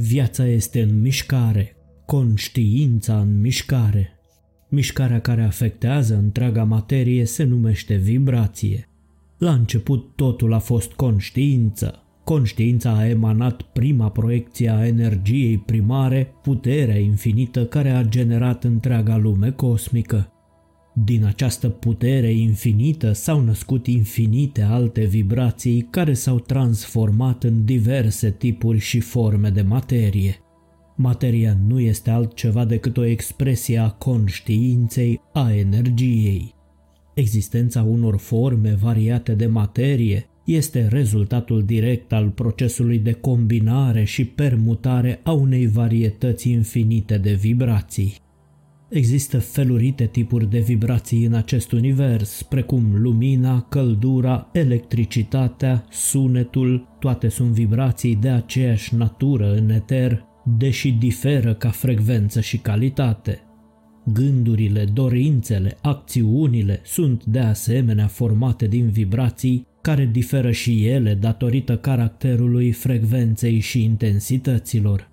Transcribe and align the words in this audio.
Viața 0.00 0.46
este 0.46 0.82
în 0.82 1.00
mișcare, 1.00 1.76
conștiința 2.06 3.20
în 3.20 3.40
mișcare. 3.40 4.10
Mișcarea 4.68 5.20
care 5.20 5.42
afectează 5.42 6.16
întreaga 6.16 6.64
materie 6.64 7.24
se 7.24 7.44
numește 7.44 7.94
vibrație. 7.94 8.88
La 9.38 9.52
început 9.52 10.16
totul 10.16 10.52
a 10.52 10.58
fost 10.58 10.92
conștiință. 10.92 12.02
Conștiința 12.24 12.90
a 12.90 13.08
emanat 13.08 13.62
prima 13.62 14.10
proiecție 14.10 14.70
a 14.70 14.86
energiei 14.86 15.58
primare, 15.58 16.34
puterea 16.42 16.98
infinită 16.98 17.66
care 17.66 17.90
a 17.90 18.02
generat 18.02 18.64
întreaga 18.64 19.16
lume 19.16 19.50
cosmică. 19.50 20.32
Din 21.04 21.24
această 21.24 21.68
putere 21.68 22.32
infinită 22.32 23.12
s-au 23.12 23.40
născut 23.40 23.86
infinite 23.86 24.62
alte 24.62 25.04
vibrații 25.04 25.86
care 25.90 26.12
s-au 26.12 26.38
transformat 26.38 27.44
în 27.44 27.64
diverse 27.64 28.30
tipuri 28.30 28.78
și 28.78 29.00
forme 29.00 29.50
de 29.50 29.62
materie. 29.62 30.36
Materia 30.96 31.56
nu 31.66 31.80
este 31.80 32.10
altceva 32.10 32.64
decât 32.64 32.96
o 32.96 33.04
expresie 33.04 33.78
a 33.78 33.90
conștiinței, 33.90 35.20
a 35.32 35.52
energiei. 35.52 36.54
Existența 37.14 37.82
unor 37.82 38.18
forme 38.18 38.74
variate 38.74 39.34
de 39.34 39.46
materie 39.46 40.26
este 40.44 40.88
rezultatul 40.88 41.64
direct 41.64 42.12
al 42.12 42.28
procesului 42.28 42.98
de 42.98 43.12
combinare 43.12 44.04
și 44.04 44.24
permutare 44.24 45.20
a 45.22 45.32
unei 45.32 45.66
varietăți 45.66 46.50
infinite 46.50 47.18
de 47.18 47.32
vibrații. 47.32 48.26
Există 48.88 49.38
felurite 49.38 50.06
tipuri 50.06 50.50
de 50.50 50.58
vibrații 50.58 51.24
în 51.24 51.34
acest 51.34 51.72
univers, 51.72 52.42
precum 52.42 52.82
lumina, 52.94 53.62
căldura, 53.62 54.48
electricitatea, 54.52 55.84
sunetul, 55.90 56.96
toate 56.98 57.28
sunt 57.28 57.50
vibrații 57.50 58.16
de 58.16 58.28
aceeași 58.28 58.94
natură 58.94 59.54
în 59.54 59.70
eter, 59.70 60.24
deși 60.56 60.92
diferă 60.92 61.54
ca 61.54 61.68
frecvență 61.68 62.40
și 62.40 62.58
calitate. 62.58 63.40
Gândurile, 64.12 64.84
dorințele, 64.84 65.78
acțiunile 65.82 66.80
sunt 66.84 67.24
de 67.24 67.38
asemenea 67.38 68.06
formate 68.06 68.66
din 68.66 68.90
vibrații 68.90 69.66
care 69.82 70.08
diferă 70.12 70.50
și 70.50 70.86
ele 70.86 71.14
datorită 71.14 71.76
caracterului, 71.76 72.72
frecvenței 72.72 73.58
și 73.58 73.84
intensităților. 73.84 75.07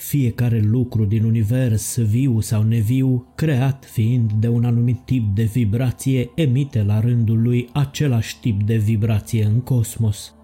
Fiecare 0.00 0.60
lucru 0.60 1.04
din 1.04 1.24
univers, 1.24 1.98
viu 1.98 2.40
sau 2.40 2.62
neviu, 2.62 3.32
creat 3.34 3.84
fiind 3.92 4.32
de 4.32 4.48
un 4.48 4.64
anumit 4.64 4.98
tip 5.04 5.34
de 5.34 5.42
vibrație, 5.42 6.30
emite 6.34 6.82
la 6.82 7.00
rândul 7.00 7.42
lui 7.42 7.68
același 7.72 8.40
tip 8.40 8.62
de 8.62 8.76
vibrație 8.76 9.44
în 9.44 9.60
cosmos. 9.60 10.34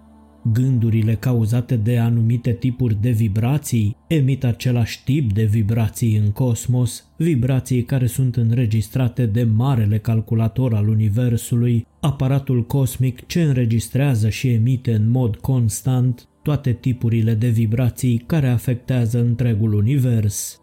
Gândurile 0.53 1.15
cauzate 1.15 1.75
de 1.75 1.97
anumite 1.97 2.51
tipuri 2.53 3.01
de 3.01 3.09
vibrații 3.09 3.95
emit 4.07 4.43
același 4.43 5.03
tip 5.03 5.33
de 5.33 5.43
vibrații 5.43 6.17
în 6.17 6.31
cosmos, 6.31 7.07
vibrații 7.17 7.83
care 7.83 8.07
sunt 8.07 8.35
înregistrate 8.35 9.25
de 9.25 9.43
marele 9.43 9.97
calculator 9.97 10.73
al 10.73 10.87
Universului, 10.87 11.85
aparatul 11.99 12.65
cosmic 12.65 13.25
ce 13.25 13.41
înregistrează 13.41 14.29
și 14.29 14.47
emite 14.47 14.93
în 14.93 15.09
mod 15.09 15.35
constant 15.35 16.27
toate 16.47 16.73
tipurile 16.73 17.33
de 17.33 17.47
vibrații 17.47 18.17
care 18.17 18.47
afectează 18.47 19.19
întregul 19.19 19.73
univers. 19.73 20.61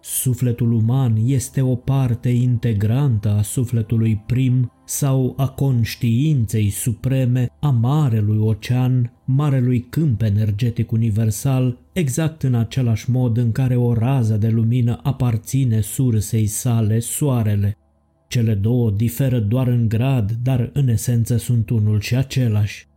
Sufletul 0.00 0.72
uman 0.72 1.16
este 1.24 1.60
o 1.60 1.74
parte 1.74 2.28
integrantă 2.28 3.30
a 3.30 3.42
sufletului 3.42 4.22
prim 4.26 4.72
sau 4.84 5.34
a 5.36 5.48
conștiinței 5.48 6.70
supreme 6.70 7.48
a 7.60 7.70
Marelui 7.70 8.38
Ocean, 8.38 9.12
Marelui 9.24 9.80
Câmp 9.80 10.22
Energetic 10.22 10.92
Universal, 10.92 11.78
exact 11.92 12.42
în 12.42 12.54
același 12.54 13.10
mod 13.10 13.36
în 13.36 13.52
care 13.52 13.76
o 13.76 13.94
rază 13.94 14.36
de 14.36 14.48
lumină 14.48 15.00
aparține 15.02 15.80
sursei 15.80 16.46
sale, 16.46 16.98
soarele. 16.98 17.76
Cele 18.28 18.54
două 18.54 18.90
diferă 18.90 19.38
doar 19.38 19.66
în 19.66 19.88
grad, 19.88 20.32
dar 20.42 20.70
în 20.72 20.88
esență 20.88 21.36
sunt 21.36 21.70
unul 21.70 22.00
și 22.00 22.16
același. 22.16 22.87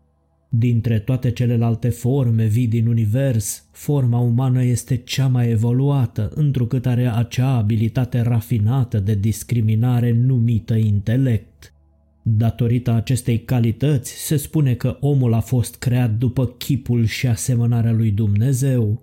Dintre 0.54 1.00
toate 1.00 1.32
celelalte 1.32 1.90
forme 1.90 2.46
vii 2.46 2.68
din 2.68 2.88
univers, 2.88 3.66
forma 3.72 4.20
umană 4.20 4.64
este 4.64 4.96
cea 4.96 5.28
mai 5.28 5.50
evoluată, 5.50 6.32
întrucât 6.36 6.86
are 6.86 7.08
acea 7.08 7.56
abilitate 7.56 8.22
rafinată 8.22 9.00
de 9.00 9.16
discriminare 9.16 10.12
numită 10.12 10.76
intelect. 10.76 11.74
Datorită 12.22 12.92
acestei 12.92 13.40
calități, 13.40 14.26
se 14.26 14.38
spune 14.38 14.74
că 14.74 14.98
omul 15.00 15.34
a 15.34 15.40
fost 15.40 15.76
creat 15.76 16.12
după 16.12 16.46
chipul 16.48 17.06
și 17.06 17.28
asemănarea 17.28 17.92
lui 17.92 18.12
Dumnezeu. 18.12 19.02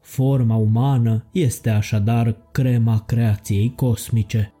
Forma 0.00 0.56
umană 0.56 1.24
este 1.32 1.70
așadar 1.70 2.36
crema 2.52 3.04
creației 3.06 3.72
cosmice. 3.76 4.52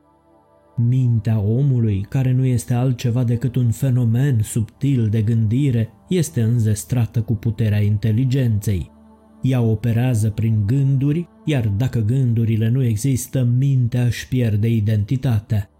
Mintea 0.88 1.40
omului, 1.40 2.06
care 2.08 2.32
nu 2.32 2.44
este 2.44 2.74
altceva 2.74 3.24
decât 3.24 3.56
un 3.56 3.70
fenomen 3.70 4.40
subtil 4.42 5.08
de 5.08 5.22
gândire, 5.22 5.88
este 6.08 6.42
înzestrată 6.42 7.20
cu 7.22 7.34
puterea 7.34 7.82
inteligenței. 7.82 8.90
Ea 9.42 9.60
operează 9.60 10.30
prin 10.30 10.62
gânduri, 10.66 11.28
iar 11.44 11.68
dacă 11.68 11.98
gândurile 12.00 12.68
nu 12.68 12.84
există, 12.84 13.48
mintea 13.58 14.04
își 14.04 14.28
pierde 14.28 14.68
identitatea. 14.68 15.70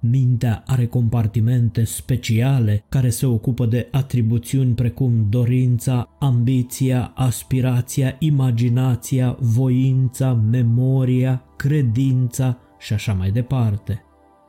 Mintea 0.00 0.62
are 0.66 0.86
compartimente 0.86 1.84
speciale 1.84 2.84
care 2.88 3.08
se 3.08 3.26
ocupă 3.26 3.66
de 3.66 3.88
atribuțiuni 3.90 4.74
precum 4.74 5.26
dorința, 5.28 6.16
ambiția, 6.18 7.12
aspirația, 7.14 8.16
imaginația, 8.18 9.36
voința, 9.40 10.32
memoria, 10.32 11.44
credința 11.56 12.58
și 12.78 12.92
așa 12.92 13.12
mai 13.12 13.30
departe. 13.30 14.05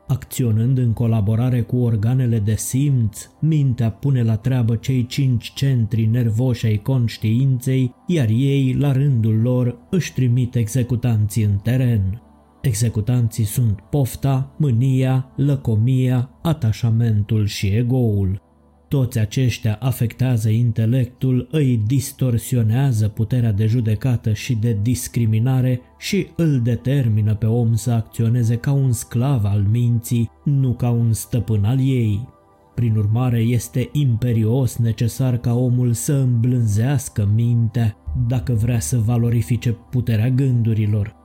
Acționând 0.07 0.77
în 0.77 0.93
colaborare 0.93 1.61
cu 1.61 1.77
organele 1.77 2.39
de 2.39 2.55
simț, 2.55 3.29
mintea 3.39 3.91
pune 3.91 4.23
la 4.23 4.35
treabă 4.35 4.75
cei 4.75 5.05
cinci 5.05 5.53
centri 5.53 6.05
nervoși 6.05 6.65
ai 6.65 6.77
conștiinței, 6.77 7.93
iar 8.07 8.27
ei, 8.29 8.73
la 8.73 8.91
rândul 8.91 9.41
lor, 9.41 9.77
își 9.89 10.13
trimit 10.13 10.55
executanții 10.55 11.43
în 11.43 11.57
teren. 11.57 12.21
Executanții 12.61 13.43
sunt 13.43 13.79
pofta, 13.89 14.55
mânia, 14.57 15.31
lăcomia, 15.35 16.29
atașamentul 16.41 17.45
și 17.45 17.67
egoul. 17.67 18.46
Toți 18.87 19.19
aceștia 19.19 19.77
afectează 19.81 20.49
intelectul, 20.49 21.47
îi 21.51 21.81
distorsionează 21.87 23.07
puterea 23.07 23.51
de 23.51 23.65
judecată 23.65 24.33
și 24.33 24.55
de 24.55 24.77
discriminare 24.81 25.81
și 25.97 26.27
îl 26.35 26.61
determină 26.61 27.35
pe 27.35 27.45
om 27.45 27.73
să 27.73 27.91
acționeze 27.91 28.55
ca 28.55 28.71
un 28.71 28.91
sclav 28.91 29.45
al 29.45 29.65
minții, 29.71 30.31
nu 30.43 30.73
ca 30.73 30.89
un 30.89 31.13
stăpân 31.13 31.63
al 31.63 31.79
ei. 31.79 32.27
Prin 32.75 32.95
urmare, 32.95 33.39
este 33.39 33.89
imperios 33.91 34.77
necesar 34.77 35.37
ca 35.37 35.53
omul 35.53 35.93
să 35.93 36.13
îmblânzească 36.13 37.29
mintea 37.35 37.97
dacă 38.27 38.53
vrea 38.53 38.79
să 38.79 38.97
valorifice 38.97 39.71
puterea 39.71 40.29
gândurilor. 40.29 41.15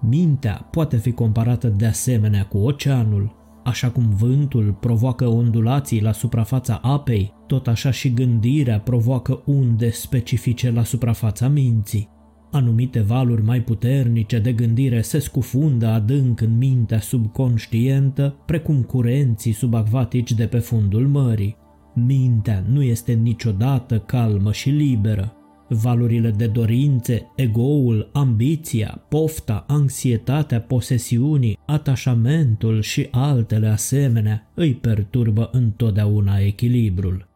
Mintea 0.00 0.68
poate 0.70 0.96
fi 0.96 1.12
comparată 1.12 1.68
de 1.68 1.86
asemenea 1.86 2.46
cu 2.46 2.58
oceanul, 2.58 3.36
Așa 3.68 3.90
cum 3.90 4.08
vântul 4.08 4.76
provoacă 4.80 5.26
ondulații 5.26 6.02
la 6.02 6.12
suprafața 6.12 6.80
apei, 6.82 7.32
tot 7.46 7.66
așa 7.66 7.90
și 7.90 8.12
gândirea 8.12 8.80
provoacă 8.80 9.42
unde 9.44 9.90
specifice 9.90 10.70
la 10.70 10.84
suprafața 10.84 11.48
minții. 11.48 12.08
Anumite 12.50 13.00
valuri 13.00 13.42
mai 13.42 13.60
puternice 13.60 14.38
de 14.38 14.52
gândire 14.52 15.00
se 15.00 15.18
scufundă 15.18 15.86
adânc 15.86 16.40
în 16.40 16.56
mintea 16.56 17.00
subconștientă, 17.00 18.36
precum 18.46 18.82
curenții 18.82 19.52
subacvatici 19.52 20.32
de 20.32 20.46
pe 20.46 20.58
fundul 20.58 21.08
mării. 21.08 21.56
Mintea 21.94 22.64
nu 22.68 22.82
este 22.82 23.12
niciodată 23.12 23.98
calmă 23.98 24.52
și 24.52 24.70
liberă. 24.70 25.37
Valurile 25.68 26.30
de 26.30 26.46
dorințe, 26.46 27.32
egoul, 27.36 28.10
ambiția, 28.12 29.04
pofta, 29.08 29.64
anxietatea 29.68 30.60
posesiunii, 30.60 31.58
atașamentul 31.66 32.82
și 32.82 33.08
altele 33.10 33.68
asemenea 33.68 34.50
îi 34.54 34.74
perturbă 34.74 35.48
întotdeauna 35.52 36.38
echilibrul. 36.38 37.28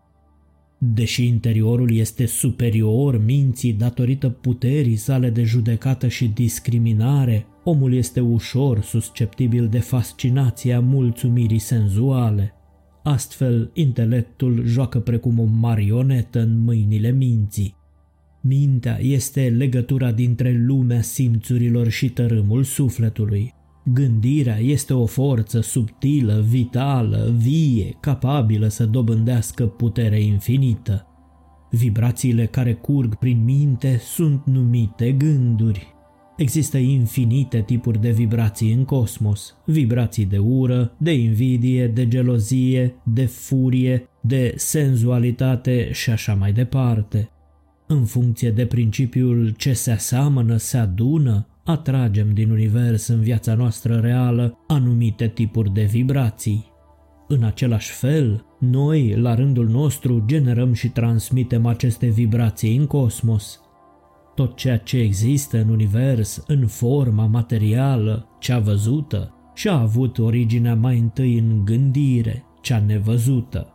Deși 0.79 1.27
interiorul 1.27 1.95
este 1.95 2.27
superior 2.27 3.25
minții 3.25 3.73
datorită 3.73 4.29
puterii 4.29 4.97
sale 4.97 5.31
de 5.31 5.43
judecată 5.43 6.09
și 6.09 6.29
discriminare, 6.29 7.47
omul 7.65 7.95
este 7.95 8.21
ușor 8.21 8.81
susceptibil 8.81 9.69
de 9.69 9.79
fascinația 9.79 10.81
mulțumirii 10.81 11.59
senzuale. 11.59 12.55
Astfel, 13.03 13.71
intelectul 13.75 14.63
joacă 14.67 15.01
precum 15.01 15.39
o 15.39 15.45
marionetă 15.45 16.41
în 16.41 16.59
mâinile 16.59 17.11
minții. 17.11 17.81
Mintea 18.45 18.99
este 19.01 19.49
legătura 19.49 20.13
dintre 20.13 20.63
lumea 20.67 21.03
simțurilor 21.03 21.89
și 21.89 22.09
tărâmul 22.09 22.63
sufletului. 22.63 23.55
Gândirea 23.85 24.59
este 24.59 24.95
o 24.95 25.07
forță 25.07 25.61
subtilă, 25.61 26.45
vitală, 26.49 27.35
vie, 27.37 27.97
capabilă 28.01 28.69
să 28.69 28.87
dobândească 28.87 29.67
putere 29.67 30.21
infinită. 30.21 31.07
Vibrațiile 31.71 32.47
care 32.47 32.73
curg 32.73 33.15
prin 33.15 33.45
minte 33.45 34.01
sunt 34.05 34.43
numite 34.45 35.13
gânduri. 35.13 35.95
Există 36.37 36.79
infinite 36.79 37.63
tipuri 37.67 38.01
de 38.01 38.11
vibrații 38.11 38.73
în 38.73 38.85
cosmos, 38.85 39.57
vibrații 39.67 40.25
de 40.25 40.39
ură, 40.39 40.95
de 40.99 41.13
invidie, 41.13 41.87
de 41.87 42.09
gelozie, 42.09 42.95
de 43.05 43.25
furie, 43.25 44.09
de 44.21 44.53
senzualitate 44.57 45.93
și 45.93 46.11
așa 46.11 46.35
mai 46.35 46.53
departe. 46.53 47.32
În 47.93 48.05
funcție 48.05 48.51
de 48.51 48.67
principiul 48.67 49.55
ce 49.57 49.73
se 49.73 49.91
aseamănă 49.91 50.57
se 50.57 50.77
adună, 50.77 51.47
atragem 51.65 52.35
din 52.35 52.51
univers 52.51 53.07
în 53.07 53.21
viața 53.21 53.55
noastră 53.55 53.95
reală 53.95 54.59
anumite 54.67 55.29
tipuri 55.29 55.73
de 55.73 55.83
vibrații. 55.83 56.73
În 57.29 57.43
același 57.43 57.93
fel, 57.93 58.45
noi, 58.59 59.15
la 59.17 59.35
rândul 59.35 59.69
nostru, 59.69 60.23
generăm 60.27 60.73
și 60.73 60.89
transmitem 60.89 61.67
aceste 61.67 62.07
vibrații 62.07 62.77
în 62.77 62.87
cosmos. 62.87 63.61
Tot 64.35 64.57
ceea 64.57 64.79
ce 64.79 64.99
există 64.99 65.61
în 65.61 65.69
univers, 65.69 66.45
în 66.47 66.67
forma 66.67 67.27
materială, 67.27 68.29
cea 68.39 68.59
văzută, 68.59 69.35
și-a 69.55 69.75
avut 69.75 70.19
originea 70.19 70.75
mai 70.75 70.99
întâi 70.99 71.39
în 71.39 71.65
gândire, 71.65 72.45
cea 72.61 72.83
nevăzută. 72.87 73.72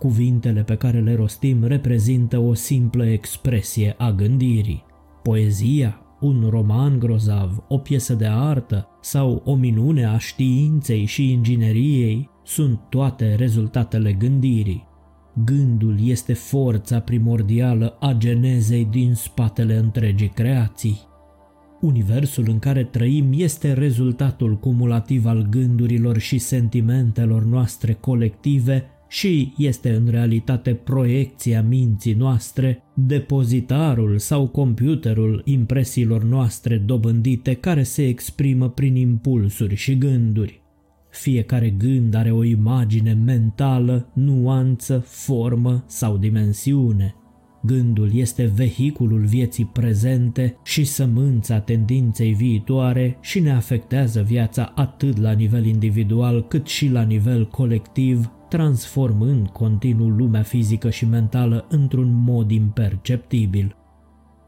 Cuvintele 0.00 0.62
pe 0.62 0.76
care 0.76 1.00
le 1.00 1.14
rostim 1.14 1.64
reprezintă 1.64 2.38
o 2.38 2.54
simplă 2.54 3.06
expresie 3.06 3.94
a 3.98 4.10
gândirii. 4.10 4.84
Poezia, 5.22 6.00
un 6.20 6.46
roman 6.50 6.98
grozav, 6.98 7.64
o 7.68 7.78
piesă 7.78 8.14
de 8.14 8.26
artă 8.26 8.88
sau 9.00 9.42
o 9.44 9.54
minune 9.54 10.04
a 10.04 10.18
științei 10.18 11.04
și 11.04 11.30
ingineriei 11.30 12.30
sunt 12.44 12.80
toate 12.88 13.34
rezultatele 13.34 14.12
gândirii. 14.12 14.86
Gândul 15.44 15.96
este 16.04 16.32
forța 16.32 17.00
primordială 17.00 17.96
a 18.00 18.12
genezei 18.12 18.84
din 18.84 19.14
spatele 19.14 19.76
întregii 19.76 20.28
creații. 20.28 21.00
Universul 21.80 22.44
în 22.48 22.58
care 22.58 22.84
trăim 22.84 23.26
este 23.32 23.72
rezultatul 23.72 24.56
cumulativ 24.56 25.26
al 25.26 25.46
gândurilor 25.50 26.18
și 26.18 26.38
sentimentelor 26.38 27.44
noastre 27.44 27.92
colective 27.92 28.84
și 29.10 29.52
este 29.56 29.94
în 29.94 30.08
realitate 30.10 30.74
proiecția 30.74 31.62
minții 31.62 32.12
noastre, 32.12 32.82
depozitarul 32.94 34.18
sau 34.18 34.46
computerul 34.46 35.42
impresiilor 35.44 36.22
noastre 36.22 36.76
dobândite 36.76 37.54
care 37.54 37.82
se 37.82 38.06
exprimă 38.06 38.68
prin 38.68 38.96
impulsuri 38.96 39.74
și 39.74 39.98
gânduri. 39.98 40.62
Fiecare 41.10 41.70
gând 41.70 42.14
are 42.14 42.30
o 42.30 42.44
imagine 42.44 43.12
mentală, 43.12 44.10
nuanță, 44.14 44.98
formă 45.06 45.84
sau 45.86 46.16
dimensiune. 46.16 47.14
Gândul 47.62 48.10
este 48.14 48.52
vehiculul 48.54 49.24
vieții 49.24 49.70
prezente 49.72 50.56
și 50.64 50.84
sămânța 50.84 51.60
tendinței 51.60 52.32
viitoare 52.32 53.18
și 53.20 53.40
ne 53.40 53.52
afectează 53.52 54.22
viața 54.22 54.72
atât 54.74 55.18
la 55.18 55.32
nivel 55.32 55.66
individual 55.66 56.46
cât 56.46 56.66
și 56.66 56.88
la 56.88 57.02
nivel 57.02 57.46
colectiv, 57.46 58.30
transformând 58.50 59.48
continuu 59.48 60.08
lumea 60.08 60.42
fizică 60.42 60.90
și 60.90 61.06
mentală 61.06 61.66
într-un 61.68 62.22
mod 62.24 62.50
imperceptibil. 62.50 63.74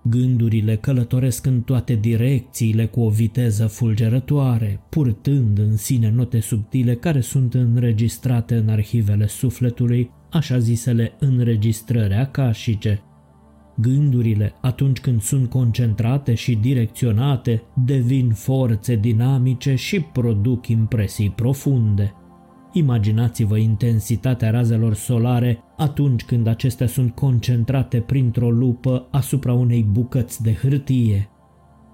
Gândurile 0.04 0.76
călătoresc 0.76 1.46
în 1.46 1.60
toate 1.60 1.94
direcțiile 1.94 2.86
cu 2.86 3.00
o 3.00 3.08
viteză 3.08 3.66
fulgerătoare, 3.66 4.80
purtând 4.88 5.58
în 5.58 5.76
sine 5.76 6.10
note 6.10 6.40
subtile 6.40 6.94
care 6.94 7.20
sunt 7.20 7.54
înregistrate 7.54 8.56
în 8.56 8.68
arhivele 8.68 9.26
sufletului, 9.26 10.10
așa 10.30 10.58
zisele 10.58 11.12
înregistrări 11.18 12.14
acașice. 12.14 13.02
Gândurile, 13.76 14.52
atunci 14.60 15.00
când 15.00 15.20
sunt 15.20 15.50
concentrate 15.50 16.34
și 16.34 16.54
direcționate, 16.54 17.62
devin 17.84 18.30
forțe 18.30 18.96
dinamice 18.96 19.74
și 19.74 20.00
produc 20.00 20.68
impresii 20.68 21.30
profunde. 21.30 22.14
Imaginați-vă 22.72 23.56
intensitatea 23.56 24.50
razelor 24.50 24.94
solare 24.94 25.58
atunci 25.76 26.24
când 26.24 26.46
acestea 26.46 26.86
sunt 26.86 27.14
concentrate 27.14 28.00
printr-o 28.00 28.50
lupă 28.50 29.08
asupra 29.10 29.52
unei 29.52 29.82
bucăți 29.82 30.42
de 30.42 30.54
hârtie. 30.54 31.28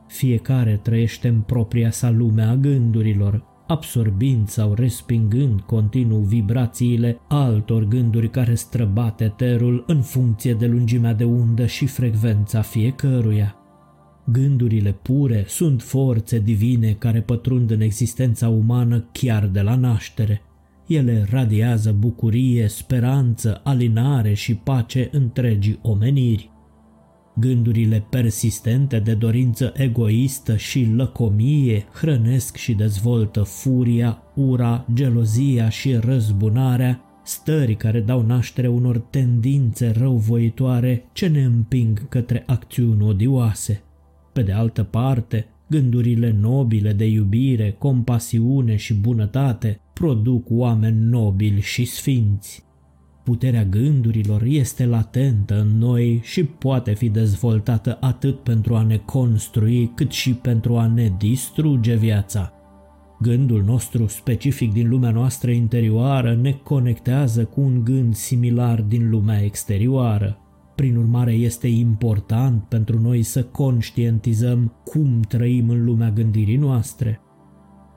Fiecare 0.07 0.81
trăiește 0.83 1.29
în 1.29 1.41
propria 1.41 1.91
sa 1.91 2.11
lume 2.11 2.43
a 2.43 2.57
gândurilor, 2.57 3.45
absorbind 3.67 4.49
sau 4.49 4.75
respingând 4.75 5.61
continuu 5.61 6.21
vibrațiile 6.21 7.21
altor 7.29 7.85
gânduri 7.85 8.31
care 8.31 8.55
străbate 8.55 9.25
eterul 9.25 9.85
în 9.87 10.01
funcție 10.01 10.55
de 10.55 10.67
lungimea 10.67 11.15
de 11.15 11.25
undă 11.25 11.67
și 11.67 11.87
frecvența 11.87 12.61
fiecăruia. 12.61 13.57
Gândurile 14.25 14.93
pure 14.93 15.45
sunt 15.47 15.83
forțe 15.83 16.39
divine 16.39 16.93
care 16.93 17.21
pătrund 17.21 17.71
în 17.71 17.81
existența 17.81 18.49
umană 18.49 19.09
chiar 19.13 19.47
de 19.47 19.61
la 19.61 19.75
naștere. 19.75 20.43
Ele 20.89 21.27
radiază 21.31 21.93
bucurie, 21.99 22.69
speranță, 22.69 23.61
alinare 23.65 24.35
și 24.35 24.55
pace 24.55 25.09
întregii 25.13 25.79
omeniri. 25.83 26.51
Gândurile 27.35 28.07
persistente 28.11 28.99
de 28.99 29.15
dorință 29.15 29.73
egoistă 29.77 30.57
și 30.57 30.93
lăcomie 30.95 31.85
hrănesc 31.93 32.57
și 32.57 32.75
dezvoltă 32.75 33.43
furia, 33.43 34.23
ura, 34.35 34.87
gelozia 34.95 35.69
și 35.69 35.95
răzbunarea, 35.95 37.01
stări 37.25 37.75
care 37.75 38.01
dau 38.01 38.23
naștere 38.23 38.69
unor 38.69 38.99
tendințe 38.99 39.93
răuvoitoare 39.97 41.05
ce 41.13 41.27
ne 41.27 41.43
împing 41.43 42.09
către 42.09 42.43
acțiuni 42.47 43.03
odioase. 43.03 43.83
Pe 44.33 44.43
de 44.43 44.53
altă 44.53 44.83
parte, 44.83 45.47
gândurile 45.71 46.37
nobile 46.41 46.93
de 46.93 47.05
iubire, 47.05 47.75
compasiune 47.79 48.77
și 48.77 48.95
bunătate 48.95 49.81
produc 49.99 50.47
oameni 50.51 51.05
nobili 51.09 51.61
și 51.61 51.85
sfinți. 51.85 52.65
Puterea 53.25 53.65
gândurilor 53.65 54.43
este 54.43 54.87
latentă 54.87 55.61
în 55.61 55.79
noi 55.79 56.21
și 56.23 56.45
poate 56.45 56.95
fi 56.95 57.09
dezvoltată 57.09 57.99
atât 58.01 58.43
pentru 58.43 58.75
a 58.75 58.83
ne 58.83 58.97
construi 58.97 59.93
cât 59.95 60.11
și 60.11 60.35
pentru 60.35 60.77
a 60.77 60.87
ne 60.87 61.13
distruge 61.19 61.95
viața. 61.95 62.53
Gândul 63.21 63.63
nostru 63.63 64.07
specific 64.07 64.73
din 64.73 64.89
lumea 64.89 65.11
noastră 65.11 65.51
interioară 65.51 66.35
ne 66.35 66.53
conectează 66.53 67.45
cu 67.45 67.61
un 67.61 67.85
gând 67.85 68.15
similar 68.15 68.83
din 68.83 69.11
lumea 69.11 69.43
exterioară. 69.43 70.39
Prin 70.75 70.97
urmare, 70.97 71.33
este 71.33 71.67
important 71.67 72.63
pentru 72.63 73.01
noi 73.01 73.23
să 73.23 73.45
conștientizăm 73.45 74.73
cum 74.85 75.21
trăim 75.21 75.69
în 75.69 75.85
lumea 75.85 76.11
gândirii 76.11 76.57
noastre. 76.57 77.21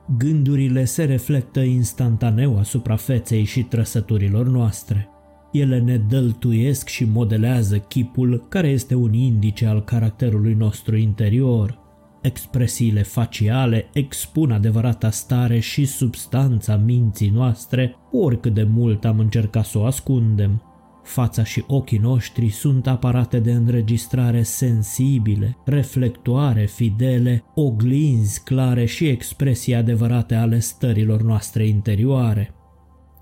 Gândurile 0.06 0.84
se 0.84 1.04
reflectă 1.04 1.60
instantaneu 1.60 2.58
asupra 2.58 2.96
feței 2.96 3.44
și 3.44 3.62
trăsăturilor 3.62 4.46
noastre. 4.46 5.08
Ele 5.52 5.78
ne 5.78 5.96
dăltuiesc 5.96 6.88
și 6.88 7.04
modelează 7.04 7.78
chipul 7.78 8.46
care 8.48 8.68
este 8.68 8.94
un 8.94 9.12
indice 9.12 9.66
al 9.66 9.84
caracterului 9.84 10.54
nostru 10.54 10.96
interior. 10.96 11.80
Expresiile 12.22 13.02
faciale 13.02 13.88
expun 13.92 14.50
adevărata 14.50 15.10
stare 15.10 15.58
și 15.58 15.84
substanța 15.84 16.76
minții 16.76 17.28
noastre, 17.28 17.96
oricât 18.12 18.54
de 18.54 18.62
mult 18.62 19.04
am 19.04 19.18
încercat 19.18 19.64
să 19.64 19.78
o 19.78 19.84
ascundem. 19.84 20.62
Fața 21.02 21.44
și 21.44 21.64
ochii 21.66 21.98
noștri 21.98 22.48
sunt 22.48 22.86
aparate 22.86 23.38
de 23.38 23.52
înregistrare 23.52 24.42
sensibile, 24.42 25.56
reflectoare 25.64 26.66
fidele, 26.66 27.44
oglinzi 27.54 28.42
clare 28.42 28.84
și 28.84 29.06
expresii 29.06 29.74
adevărate 29.74 30.34
ale 30.34 30.58
stărilor 30.58 31.22
noastre 31.22 31.66
interioare. 31.66 32.54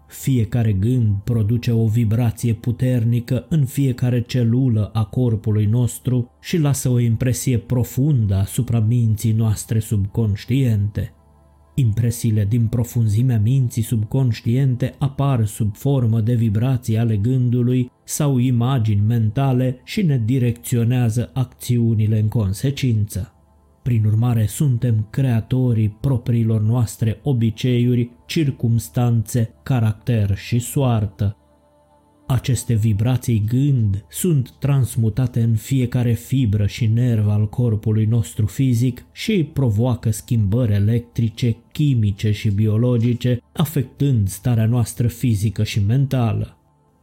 Fiecare 0.06 0.72
gând 0.72 1.16
produce 1.24 1.72
o 1.72 1.86
vibrație 1.86 2.52
puternică 2.52 3.46
în 3.48 3.64
fiecare 3.64 4.22
celulă 4.22 4.90
a 4.92 5.04
corpului 5.04 5.64
nostru 5.64 6.30
și 6.40 6.58
lasă 6.58 6.88
o 6.88 6.98
impresie 6.98 7.58
profundă 7.58 8.34
asupra 8.34 8.80
minții 8.80 9.32
noastre 9.32 9.78
subconștiente. 9.78 11.14
Impresiile 11.74 12.44
din 12.44 12.66
profunzimea 12.66 13.38
minții 13.38 13.82
subconștiente 13.82 14.94
apar 14.98 15.46
sub 15.46 15.76
formă 15.76 16.20
de 16.20 16.34
vibrații 16.34 16.98
ale 16.98 17.16
gândului 17.16 17.90
sau 18.04 18.38
imagini 18.38 19.00
mentale 19.00 19.80
și 19.84 20.02
ne 20.02 20.22
direcționează 20.24 21.30
acțiunile 21.34 22.20
în 22.20 22.28
consecință. 22.28 23.34
Prin 23.82 24.04
urmare, 24.04 24.46
suntem 24.46 25.06
creatorii 25.10 25.96
propriilor 26.00 26.60
noastre 26.60 27.20
obiceiuri, 27.22 28.10
circumstanțe, 28.26 29.54
caracter 29.62 30.36
și 30.36 30.58
soartă. 30.58 31.39
Aceste 32.30 32.74
vibrații 32.74 33.44
gând 33.48 34.04
sunt 34.08 34.50
transmutate 34.58 35.42
în 35.42 35.54
fiecare 35.54 36.12
fibră 36.12 36.66
și 36.66 36.86
nerv 36.86 37.28
al 37.28 37.48
corpului 37.48 38.04
nostru 38.04 38.46
fizic 38.46 39.04
și 39.12 39.50
provoacă 39.52 40.10
schimbări 40.10 40.72
electrice, 40.72 41.56
chimice 41.72 42.30
și 42.32 42.50
biologice, 42.50 43.40
afectând 43.52 44.28
starea 44.28 44.66
noastră 44.66 45.06
fizică 45.06 45.64
și 45.64 45.84
mentală. 45.84 46.56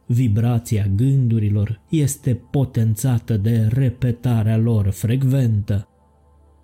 Vibrația 0.06 0.86
gândurilor 0.96 1.80
este 1.88 2.40
potențată 2.50 3.36
de 3.36 3.68
repetarea 3.70 4.56
lor 4.56 4.90
frecventă. 4.90 5.88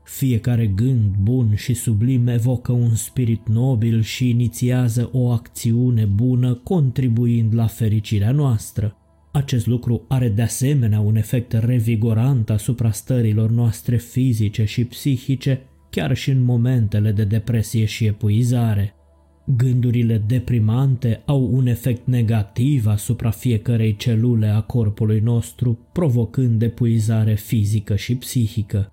Fiecare 0.05 0.67
gând 0.67 1.15
bun 1.21 1.55
și 1.55 1.75
sublim 1.75 2.27
evocă 2.27 2.73
un 2.73 2.95
spirit 2.95 3.49
nobil 3.49 4.03
și 4.03 4.31
inițiază 4.31 5.09
o 5.13 5.31
acțiune 5.31 6.05
bună 6.05 6.55
contribuind 6.55 7.55
la 7.55 7.67
fericirea 7.67 8.31
noastră. 8.31 8.97
Acest 9.33 9.67
lucru 9.67 10.05
are 10.09 10.29
de 10.29 10.43
asemenea 10.43 11.01
un 11.01 11.17
efect 11.17 11.53
revigorant 11.53 12.51
asupra 12.51 12.91
stărilor 12.91 13.51
noastre 13.51 13.97
fizice 13.97 14.65
și 14.65 14.85
psihice, 14.85 15.61
chiar 15.91 16.17
și 16.17 16.31
în 16.31 16.43
momentele 16.43 17.13
de 17.13 17.25
depresie 17.25 17.85
și 17.85 18.05
epuizare. 18.05 18.95
Gândurile 19.57 20.25
deprimante 20.27 21.23
au 21.27 21.49
un 21.53 21.67
efect 21.67 22.07
negativ 22.07 22.87
asupra 22.87 23.31
fiecărei 23.31 23.97
celule 23.97 24.47
a 24.47 24.61
corpului 24.61 25.21
nostru, 25.21 25.79
provocând 25.93 26.63
epuizare 26.63 27.35
fizică 27.35 27.97
și 27.97 28.17
psihică. 28.17 28.89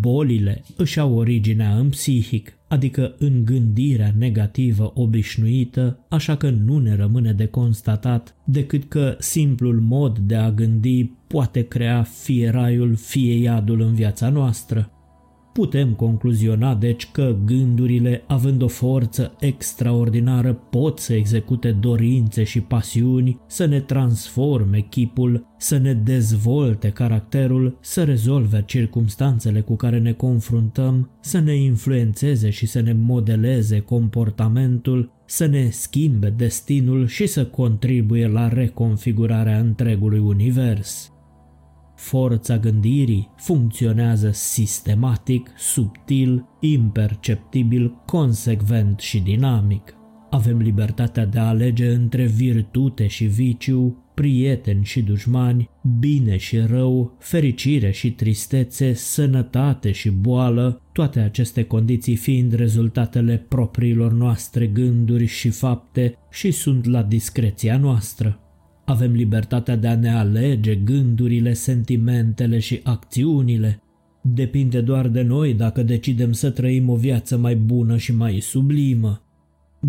Bolile 0.00 0.62
își 0.76 1.00
au 1.00 1.14
originea 1.14 1.76
în 1.76 1.88
psihic, 1.88 2.52
adică 2.68 3.14
în 3.18 3.44
gândirea 3.44 4.14
negativă 4.18 4.92
obișnuită, 4.94 5.98
așa 6.08 6.36
că 6.36 6.50
nu 6.50 6.78
ne 6.78 6.94
rămâne 6.94 7.32
de 7.32 7.46
constatat 7.46 8.34
decât 8.44 8.88
că 8.88 9.16
simplul 9.18 9.80
mod 9.80 10.18
de 10.18 10.34
a 10.36 10.50
gândi 10.50 11.04
poate 11.26 11.62
crea 11.62 12.02
fie 12.02 12.48
raiul, 12.48 12.94
fie 12.94 13.34
iadul 13.34 13.80
în 13.80 13.94
viața 13.94 14.28
noastră. 14.28 14.90
Putem 15.58 15.94
concluziona 15.94 16.74
deci 16.74 17.10
că 17.10 17.36
gândurile, 17.44 18.22
având 18.26 18.62
o 18.62 18.68
forță 18.68 19.34
extraordinară, 19.40 20.52
pot 20.54 20.98
să 20.98 21.14
execute 21.14 21.70
dorințe 21.70 22.44
și 22.44 22.60
pasiuni, 22.60 23.40
să 23.46 23.64
ne 23.64 23.80
transforme 23.80 24.80
chipul, 24.80 25.46
să 25.56 25.78
ne 25.78 25.92
dezvolte 25.92 26.88
caracterul, 26.88 27.78
să 27.80 28.04
rezolve 28.04 28.62
circumstanțele 28.66 29.60
cu 29.60 29.76
care 29.76 29.98
ne 29.98 30.12
confruntăm, 30.12 31.10
să 31.20 31.38
ne 31.38 31.54
influențeze 31.54 32.50
și 32.50 32.66
să 32.66 32.80
ne 32.80 32.92
modeleze 32.92 33.80
comportamentul, 33.80 35.12
să 35.26 35.46
ne 35.46 35.68
schimbe 35.70 36.30
destinul 36.36 37.06
și 37.06 37.26
să 37.26 37.46
contribuie 37.46 38.26
la 38.26 38.48
reconfigurarea 38.48 39.58
întregului 39.58 40.18
univers. 40.18 41.12
Forța 41.98 42.58
gândirii 42.58 43.30
funcționează 43.36 44.30
sistematic, 44.32 45.50
subtil, 45.56 46.44
imperceptibil, 46.60 48.02
consecvent 48.06 49.00
și 49.00 49.20
dinamic. 49.20 49.94
Avem 50.30 50.58
libertatea 50.58 51.26
de 51.26 51.38
a 51.38 51.46
alege 51.46 51.88
între 51.88 52.24
virtute 52.24 53.06
și 53.06 53.24
viciu, 53.24 54.04
prieteni 54.14 54.84
și 54.84 55.02
dușmani, 55.02 55.70
bine 55.98 56.36
și 56.36 56.58
rău, 56.58 57.16
fericire 57.18 57.90
și 57.90 58.10
tristețe, 58.10 58.92
sănătate 58.92 59.92
și 59.92 60.10
boală, 60.10 60.82
toate 60.92 61.20
aceste 61.20 61.62
condiții 61.62 62.16
fiind 62.16 62.52
rezultatele 62.52 63.44
propriilor 63.48 64.12
noastre 64.12 64.66
gânduri 64.66 65.26
și 65.26 65.48
fapte 65.48 66.14
și 66.30 66.50
sunt 66.50 66.84
la 66.84 67.02
discreția 67.02 67.76
noastră. 67.76 68.40
Avem 68.88 69.12
libertatea 69.12 69.76
de 69.76 69.88
a 69.88 69.96
ne 69.96 70.10
alege 70.10 70.74
gândurile, 70.74 71.52
sentimentele 71.52 72.58
și 72.58 72.80
acțiunile. 72.82 73.82
Depinde 74.22 74.80
doar 74.80 75.08
de 75.08 75.22
noi 75.22 75.54
dacă 75.54 75.82
decidem 75.82 76.32
să 76.32 76.50
trăim 76.50 76.88
o 76.88 76.96
viață 76.96 77.36
mai 77.36 77.56
bună 77.56 77.96
și 77.96 78.14
mai 78.14 78.40
sublimă. 78.40 79.22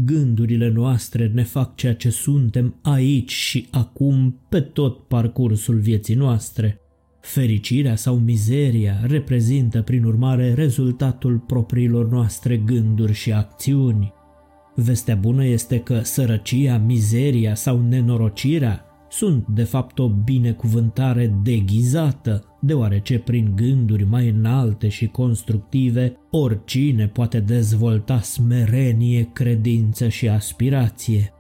Gândurile 0.06 0.70
noastre 0.70 1.32
ne 1.34 1.44
fac 1.44 1.76
ceea 1.76 1.96
ce 1.96 2.10
suntem 2.10 2.80
aici 2.82 3.32
și 3.32 3.68
acum 3.72 4.40
pe 4.50 4.60
tot 4.60 5.08
parcursul 5.08 5.80
vieții 5.80 6.16
noastre. 6.16 6.80
Fericirea 7.22 7.96
sau 7.96 8.16
mizeria 8.16 9.00
reprezintă 9.08 9.82
prin 9.82 10.04
urmare 10.04 10.54
rezultatul 10.54 11.38
propriilor 11.38 12.10
noastre 12.10 12.58
gânduri 12.58 13.14
și 13.14 13.32
acțiuni. 13.32 14.14
Vestea 14.76 15.16
bună 15.16 15.46
este 15.46 15.80
că 15.80 16.00
sărăcia, 16.04 16.78
mizeria 16.78 17.56
sau 17.56 17.82
nenorocirea 17.82 18.84
sunt 19.10 19.48
de 19.48 19.64
fapt 19.64 20.00
o 20.00 20.10
binecuvântare 20.10 21.40
deghizată, 21.44 22.44
deoarece 22.62 23.20
prin 23.20 23.52
gânduri 23.56 24.04
mai 24.04 24.30
înalte 24.30 24.88
și 24.88 25.08
constructive, 25.08 26.18
oricine 26.32 27.08
poate 27.08 27.40
dezvolta 27.40 28.20
smerenie, 28.20 29.30
credință 29.34 30.08
și 30.08 30.30
aspirație. 30.30 31.34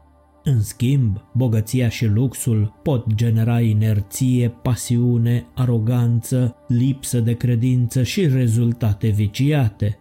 În 0.43 0.61
schimb, 0.61 1.17
bogăția 1.33 1.89
și 1.89 2.05
luxul 2.05 2.79
pot 2.83 3.13
genera 3.13 3.61
inerție, 3.61 4.49
pasiune, 4.61 5.45
aroganță, 5.55 6.55
lipsă 6.67 7.19
de 7.19 7.33
credință 7.33 8.03
și 8.03 8.27
rezultate 8.27 9.07
viciate. 9.07 9.99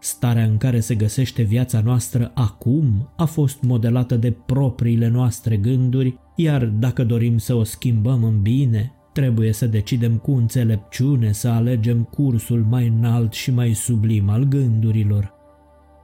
Starea 0.00 0.44
în 0.44 0.56
care 0.56 0.80
se 0.80 0.94
găsește 0.94 1.42
viața 1.42 1.80
noastră 1.80 2.30
acum 2.34 3.08
a 3.16 3.24
fost 3.24 3.62
modelată 3.62 4.16
de 4.16 4.30
propriile 4.30 5.08
noastre 5.08 5.56
gânduri 5.56 6.18
iar 6.36 6.64
dacă 6.64 7.04
dorim 7.04 7.38
să 7.38 7.54
o 7.54 7.62
schimbăm 7.62 8.24
în 8.24 8.40
bine, 8.40 8.92
trebuie 9.12 9.52
să 9.52 9.66
decidem 9.66 10.16
cu 10.16 10.32
înțelepciune 10.32 11.32
să 11.32 11.48
alegem 11.48 12.02
cursul 12.02 12.66
mai 12.68 12.86
înalt 12.86 13.32
și 13.32 13.50
mai 13.50 13.72
sublim 13.72 14.28
al 14.28 14.44
gândurilor. 14.44 15.34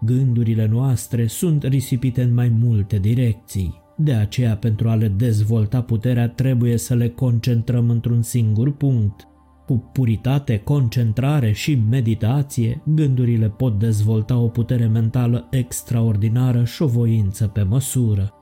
Gândurile 0.00 0.66
noastre 0.66 1.26
sunt 1.26 1.62
risipite 1.62 2.22
în 2.22 2.34
mai 2.34 2.48
multe 2.48 2.98
direcții, 2.98 3.82
de 3.96 4.12
aceea 4.12 4.56
pentru 4.56 4.88
a 4.88 4.94
le 4.94 5.08
dezvolta 5.08 5.82
puterea 5.82 6.28
trebuie 6.28 6.76
să 6.76 6.94
le 6.94 7.08
concentrăm 7.08 7.90
într-un 7.90 8.22
singur 8.22 8.76
punct. 8.76 9.26
Cu 9.66 9.90
puritate, 9.92 10.58
concentrare 10.58 11.52
și 11.52 11.82
meditație, 11.90 12.82
gândurile 12.84 13.48
pot 13.48 13.78
dezvolta 13.78 14.38
o 14.38 14.48
putere 14.48 14.86
mentală 14.86 15.48
extraordinară 15.50 16.64
și 16.64 16.82
o 16.82 16.86
voință 16.86 17.46
pe 17.46 17.62
măsură. 17.62 18.41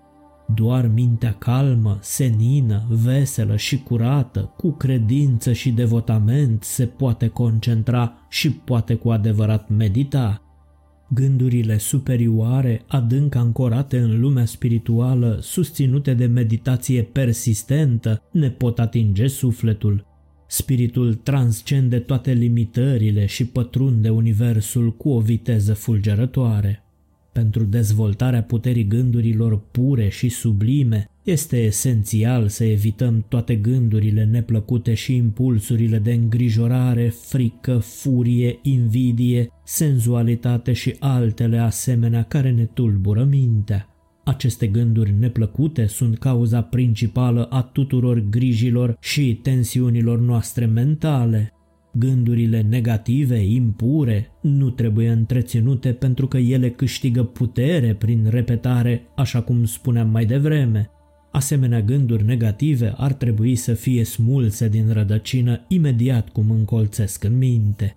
Doar 0.55 0.87
mintea 0.87 1.33
calmă, 1.33 1.99
senină, 2.01 2.87
veselă 2.89 3.57
și 3.57 3.83
curată, 3.83 4.53
cu 4.57 4.71
credință 4.71 5.53
și 5.53 5.71
devotament 5.71 6.63
se 6.63 6.87
poate 6.87 7.29
concentra 7.29 8.27
și 8.29 8.51
poate 8.51 8.95
cu 8.95 9.11
adevărat 9.11 9.69
medita. 9.69 10.43
Gândurile 11.15 11.79
superioare, 11.79 12.85
adânc 12.89 13.35
ancorate 13.35 13.99
în 13.99 14.21
lumea 14.21 14.45
spirituală, 14.45 15.39
susținute 15.43 16.15
de 16.15 16.27
meditație 16.27 17.03
persistentă, 17.03 18.23
ne 18.33 18.51
pot 18.51 18.79
atinge 18.79 19.27
sufletul. 19.27 20.07
Spiritul 20.47 21.15
transcende 21.15 21.99
toate 21.99 22.33
limitările 22.33 23.27
și 23.27 23.47
pătrunde 23.47 24.09
universul 24.09 24.97
cu 24.97 25.09
o 25.09 25.21
viteză 25.21 25.75
fulgerătoare. 25.75 26.85
Pentru 27.33 27.65
dezvoltarea 27.65 28.43
puterii 28.43 28.87
gândurilor 28.87 29.61
pure 29.71 30.09
și 30.09 30.29
sublime, 30.29 31.11
este 31.23 31.57
esențial 31.57 32.49
să 32.49 32.65
evităm 32.65 33.25
toate 33.29 33.55
gândurile 33.55 34.25
neplăcute 34.25 34.95
și 34.95 35.17
impulsurile 35.17 35.99
de 35.99 36.13
îngrijorare, 36.13 37.09
frică, 37.09 37.79
furie, 37.79 38.59
invidie, 38.63 39.51
senzualitate 39.65 40.73
și 40.73 40.97
altele 40.99 41.59
asemenea 41.59 42.23
care 42.23 42.51
ne 42.51 42.65
tulbură 42.65 43.25
mintea. 43.25 43.85
Aceste 44.25 44.67
gânduri 44.67 45.15
neplăcute 45.19 45.87
sunt 45.87 46.19
cauza 46.19 46.63
principală 46.63 47.45
a 47.45 47.63
tuturor 47.63 48.25
grijilor 48.31 48.97
și 49.01 49.39
tensiunilor 49.43 50.21
noastre 50.21 50.65
mentale. 50.65 51.53
Gândurile 51.93 52.61
negative, 52.61 53.37
impure, 53.37 54.31
nu 54.41 54.71
trebuie 54.71 55.11
întreținute 55.11 55.93
pentru 55.93 56.27
că 56.27 56.37
ele 56.39 56.71
câștigă 56.71 57.23
putere 57.23 57.95
prin 57.95 58.27
repetare, 58.29 59.03
așa 59.17 59.41
cum 59.41 59.65
spuneam 59.65 60.11
mai 60.11 60.25
devreme. 60.25 60.91
Asemenea 61.33 61.81
gânduri 61.81 62.25
negative 62.25 62.93
ar 62.97 63.13
trebui 63.13 63.55
să 63.55 63.75
fie 63.75 64.05
smulse 64.05 64.69
din 64.69 64.93
rădăcină 64.93 65.65
imediat 65.69 66.29
cum 66.29 66.51
încolțesc 66.51 67.25
în 67.25 67.39
minte. 67.39 67.97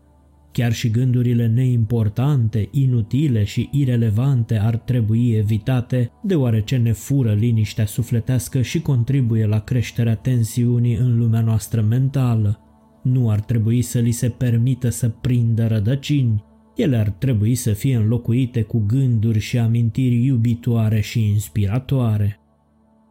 Chiar 0.51 0.73
și 0.73 0.89
gândurile 0.89 1.47
neimportante, 1.47 2.67
inutile 2.71 3.43
și 3.43 3.69
irelevante 3.71 4.57
ar 4.57 4.77
trebui 4.77 5.31
evitate, 5.31 6.12
deoarece 6.23 6.77
ne 6.77 6.91
fură 6.91 7.33
liniștea 7.33 7.85
sufletească 7.85 8.62
și 8.62 8.81
contribuie 8.81 9.45
la 9.45 9.59
creșterea 9.59 10.15
tensiunii 10.15 10.95
în 10.95 11.17
lumea 11.17 11.41
noastră 11.41 11.81
mentală 11.81 12.62
nu 13.03 13.29
ar 13.29 13.39
trebui 13.39 13.81
să 13.81 14.00
li 14.00 14.12
se 14.12 14.29
permită 14.29 14.89
să 14.89 15.10
prindă 15.10 15.67
rădăcini, 15.67 16.43
ele 16.75 16.98
ar 16.98 17.10
trebui 17.10 17.55
să 17.55 17.74
fie 17.74 17.95
înlocuite 17.95 18.62
cu 18.62 18.83
gânduri 18.88 19.39
și 19.39 19.57
amintiri 19.57 20.25
iubitoare 20.25 21.00
și 21.00 21.27
inspiratoare. 21.27 22.39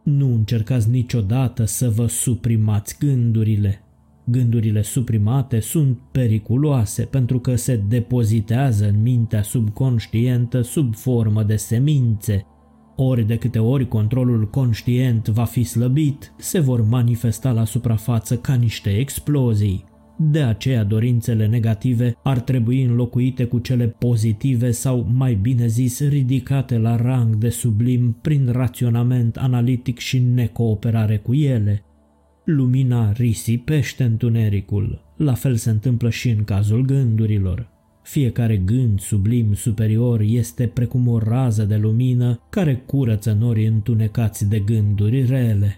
Nu 0.03 0.33
încercați 0.33 0.89
niciodată 0.89 1.65
să 1.65 1.89
vă 1.89 2.07
suprimați 2.07 2.97
gândurile. 2.99 3.83
Gândurile 4.25 4.81
suprimate 4.81 5.59
sunt 5.59 5.99
periculoase 6.11 7.03
pentru 7.03 7.39
că 7.39 7.55
se 7.55 7.75
depozitează 7.75 8.87
în 8.87 9.01
mintea 9.01 9.41
subconștientă 9.41 10.61
sub 10.61 10.95
formă 10.95 11.43
de 11.43 11.55
semințe. 11.55 12.45
Ori 12.95 13.23
de 13.23 13.35
câte 13.35 13.59
ori 13.59 13.87
controlul 13.87 14.49
conștient 14.49 15.27
va 15.27 15.43
fi 15.43 15.63
slăbit, 15.63 16.33
se 16.37 16.59
vor 16.59 16.81
manifesta 16.87 17.51
la 17.51 17.65
suprafață 17.65 18.37
ca 18.37 18.53
niște 18.53 18.89
explozii. 18.89 19.83
De 20.17 20.41
aceea 20.41 20.83
dorințele 20.83 21.47
negative 21.47 22.15
ar 22.23 22.39
trebui 22.39 22.83
înlocuite 22.83 23.45
cu 23.45 23.59
cele 23.59 23.87
pozitive 23.87 24.71
sau, 24.71 25.07
mai 25.13 25.33
bine 25.33 25.67
zis, 25.67 26.09
ridicate 26.09 26.77
la 26.77 26.95
rang 26.95 27.35
de 27.35 27.49
sublim 27.49 28.17
prin 28.21 28.49
raționament 28.51 29.37
analitic 29.37 29.97
și 29.99 30.19
necooperare 30.19 31.17
cu 31.17 31.33
ele. 31.33 31.83
Lumina 32.45 33.11
risipește 33.11 34.03
întunericul, 34.03 35.13
la 35.17 35.33
fel 35.33 35.55
se 35.55 35.69
întâmplă 35.69 36.09
și 36.09 36.29
în 36.29 36.43
cazul 36.43 36.85
gândurilor. 36.85 37.72
Fiecare 38.03 38.57
gând 38.57 38.99
sublim 38.99 39.53
superior 39.53 40.21
este 40.21 40.67
precum 40.67 41.07
o 41.07 41.17
rază 41.17 41.63
de 41.63 41.75
lumină 41.75 42.39
care 42.49 42.75
curăță 42.75 43.33
norii 43.33 43.65
întunecați 43.65 44.49
de 44.49 44.59
gânduri 44.59 45.25
rele. 45.25 45.77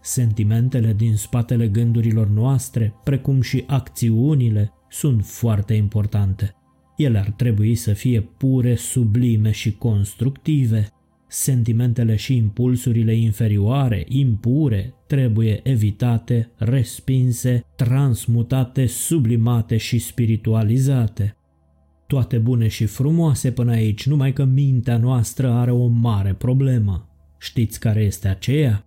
Sentimentele 0.00 0.92
din 0.92 1.16
spatele 1.16 1.68
gândurilor 1.68 2.28
noastre, 2.28 2.94
precum 3.04 3.40
și 3.40 3.64
acțiunile, 3.66 4.72
sunt 4.88 5.24
foarte 5.24 5.74
importante. 5.74 6.54
Ele 6.96 7.18
ar 7.18 7.30
trebui 7.30 7.74
să 7.74 7.92
fie 7.92 8.20
pure, 8.20 8.74
sublime 8.74 9.50
și 9.50 9.72
constructive. 9.72 10.88
Sentimentele 11.28 12.16
și 12.16 12.36
impulsurile 12.36 13.14
inferioare, 13.14 14.04
impure, 14.08 14.94
trebuie 15.06 15.60
evitate, 15.62 16.50
respinse, 16.56 17.64
transmutate, 17.76 18.86
sublimate 18.86 19.76
și 19.76 19.98
spiritualizate. 19.98 21.35
Toate 22.06 22.38
bune 22.38 22.68
și 22.68 22.86
frumoase 22.86 23.50
până 23.50 23.70
aici, 23.70 24.06
numai 24.06 24.32
că 24.32 24.44
mintea 24.44 24.96
noastră 24.96 25.50
are 25.50 25.70
o 25.70 25.86
mare 25.86 26.34
problemă. 26.34 27.08
Știți 27.38 27.80
care 27.80 28.00
este 28.00 28.28
aceea? 28.28 28.86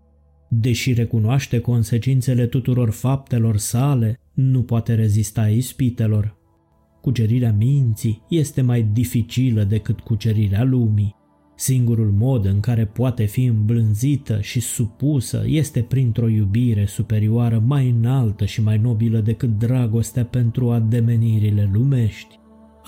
Deși 0.49 0.93
recunoaște 0.93 1.59
consecințele 1.59 2.45
tuturor 2.45 2.89
faptelor 2.89 3.57
sale, 3.57 4.19
nu 4.33 4.63
poate 4.63 4.95
rezista 4.95 5.47
ispitelor. 5.47 6.37
Cucerirea 7.01 7.53
minții 7.53 8.21
este 8.29 8.61
mai 8.61 8.83
dificilă 8.93 9.63
decât 9.63 9.99
cucerirea 9.99 10.63
lumii. 10.63 11.15
Singurul 11.55 12.11
mod 12.11 12.45
în 12.45 12.59
care 12.59 12.85
poate 12.85 13.25
fi 13.25 13.43
îmblânzită 13.43 14.41
și 14.41 14.59
supusă 14.59 15.43
este 15.45 15.81
printr-o 15.81 16.27
iubire 16.27 16.85
superioară 16.85 17.63
mai 17.65 17.89
înaltă 17.89 18.45
și 18.45 18.61
mai 18.61 18.77
nobilă 18.77 19.19
decât 19.19 19.57
dragostea 19.57 20.25
pentru 20.25 20.71
ademenirile 20.71 21.69
lumești. 21.73 22.38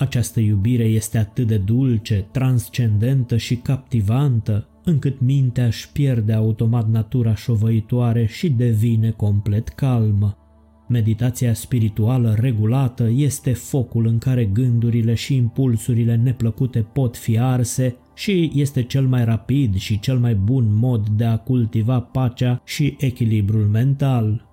Această 0.02 0.40
iubire 0.40 0.84
este 0.84 1.18
atât 1.18 1.46
de 1.46 1.56
dulce, 1.56 2.26
transcendentă 2.30 3.36
și 3.36 3.56
captivantă, 3.56 4.68
încât 4.84 5.20
mintea 5.20 5.66
își 5.66 5.92
pierde 5.92 6.32
automat 6.32 6.88
natura 6.88 7.34
șovăitoare 7.34 8.26
și 8.26 8.50
devine 8.50 9.10
complet 9.10 9.68
calmă. 9.68 10.36
Meditația 10.88 11.54
spirituală 11.54 12.36
regulată 12.38 13.10
este 13.14 13.52
focul 13.52 14.06
în 14.06 14.18
care 14.18 14.44
gândurile 14.44 15.14
și 15.14 15.34
impulsurile 15.34 16.16
neplăcute 16.16 16.80
pot 16.92 17.16
fi 17.16 17.38
arse 17.38 17.96
și 18.14 18.50
este 18.54 18.82
cel 18.82 19.06
mai 19.06 19.24
rapid 19.24 19.76
și 19.76 20.00
cel 20.00 20.18
mai 20.18 20.34
bun 20.34 20.74
mod 20.74 21.08
de 21.08 21.24
a 21.24 21.36
cultiva 21.36 22.00
pacea 22.00 22.62
și 22.64 22.96
echilibrul 22.98 23.66
mental. 23.66 24.51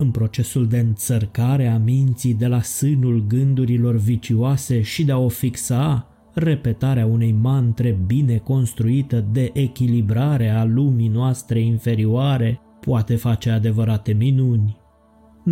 În 0.00 0.10
procesul 0.10 0.66
de 0.66 0.78
înțărcare 0.78 1.66
a 1.68 1.78
minții 1.78 2.34
de 2.34 2.46
la 2.46 2.62
sânul 2.62 3.24
gândurilor 3.28 3.96
vicioase 3.96 4.80
și 4.80 5.04
de 5.04 5.12
a 5.12 5.18
o 5.18 5.28
fixa, 5.28 6.08
repetarea 6.34 7.06
unei 7.06 7.32
mantre 7.32 7.98
bine 8.06 8.36
construită 8.36 9.24
de 9.32 9.50
echilibrare 9.52 10.48
a 10.48 10.64
lumii 10.64 11.08
noastre 11.08 11.60
inferioare 11.60 12.60
poate 12.80 13.16
face 13.16 13.50
adevărate 13.50 14.12
minuni. 14.12 14.76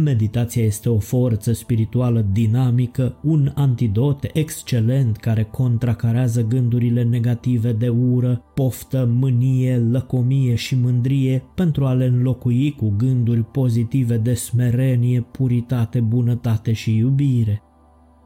Meditația 0.03 0.65
este 0.65 0.89
o 0.89 0.99
forță 0.99 1.53
spirituală 1.53 2.27
dinamică, 2.33 3.17
un 3.23 3.53
antidot 3.55 4.31
excelent 4.33 5.17
care 5.17 5.43
contracarează 5.43 6.43
gândurile 6.43 7.03
negative 7.03 7.73
de 7.73 7.89
ură, 7.89 8.43
poftă, 8.55 9.09
mânie, 9.13 9.77
lăcomie 9.77 10.55
și 10.55 10.75
mândrie 10.75 11.43
pentru 11.55 11.87
a 11.87 11.93
le 11.93 12.05
înlocui 12.05 12.75
cu 12.77 12.95
gânduri 12.97 13.45
pozitive 13.45 14.17
de 14.17 14.35
smerenie, 14.35 15.21
puritate, 15.21 16.01
bunătate 16.01 16.73
și 16.73 16.97
iubire. 16.97 17.63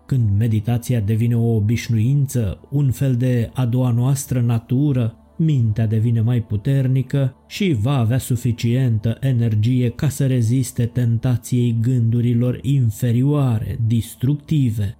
Când 0.06 0.28
meditația 0.38 1.00
devine 1.00 1.36
o 1.36 1.54
obișnuință, 1.54 2.60
un 2.70 2.90
fel 2.90 3.16
de 3.16 3.50
a 3.54 3.66
doua 3.66 3.90
noastră 3.90 4.40
natură, 4.40 5.16
mintea 5.36 5.86
devine 5.86 6.20
mai 6.20 6.40
puternică 6.42 7.36
și 7.46 7.76
va 7.80 7.98
avea 7.98 8.18
suficientă 8.18 9.16
energie 9.20 9.88
ca 9.88 10.08
să 10.08 10.26
reziste 10.26 10.86
tentației 10.86 11.76
gândurilor 11.80 12.58
inferioare, 12.62 13.78
destructive. 13.86 14.96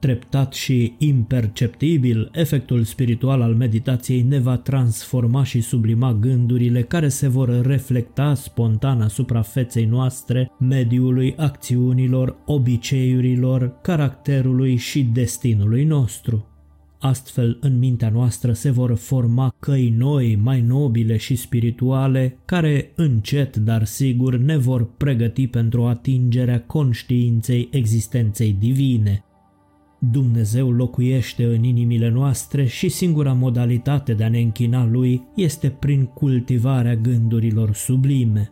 Treptat 0.00 0.52
și 0.52 0.94
imperceptibil, 0.98 2.30
efectul 2.32 2.82
spiritual 2.82 3.42
al 3.42 3.54
meditației 3.54 4.22
ne 4.22 4.38
va 4.38 4.56
transforma 4.56 5.44
și 5.44 5.60
sublima 5.60 6.12
gândurile 6.12 6.82
care 6.82 7.08
se 7.08 7.28
vor 7.28 7.66
reflecta 7.66 8.34
spontan 8.34 9.00
asupra 9.00 9.42
feței 9.42 9.84
noastre, 9.84 10.50
mediului, 10.58 11.34
acțiunilor, 11.36 12.36
obiceiurilor, 12.46 13.80
caracterului 13.82 14.76
și 14.76 15.02
destinului 15.02 15.84
nostru. 15.84 16.53
Astfel, 17.04 17.58
în 17.60 17.78
mintea 17.78 18.08
noastră 18.08 18.52
se 18.52 18.70
vor 18.70 18.94
forma 18.94 19.54
căi 19.58 19.94
noi, 19.96 20.38
mai 20.42 20.60
nobile 20.60 21.16
și 21.16 21.36
spirituale, 21.36 22.38
care 22.44 22.92
încet, 22.96 23.56
dar 23.56 23.84
sigur, 23.84 24.36
ne 24.36 24.56
vor 24.56 24.96
pregăti 24.96 25.46
pentru 25.46 25.84
atingerea 25.84 26.60
conștiinței 26.60 27.68
existenței 27.70 28.56
divine. 28.58 29.24
Dumnezeu 29.98 30.70
locuiește 30.70 31.44
în 31.44 31.62
inimile 31.62 32.08
noastre 32.08 32.66
și 32.66 32.88
singura 32.88 33.32
modalitate 33.32 34.14
de 34.14 34.24
a 34.24 34.28
ne 34.28 34.40
închina 34.40 34.86
Lui 34.86 35.22
este 35.36 35.68
prin 35.68 36.04
cultivarea 36.04 36.96
gândurilor 36.96 37.74
sublime. 37.74 38.50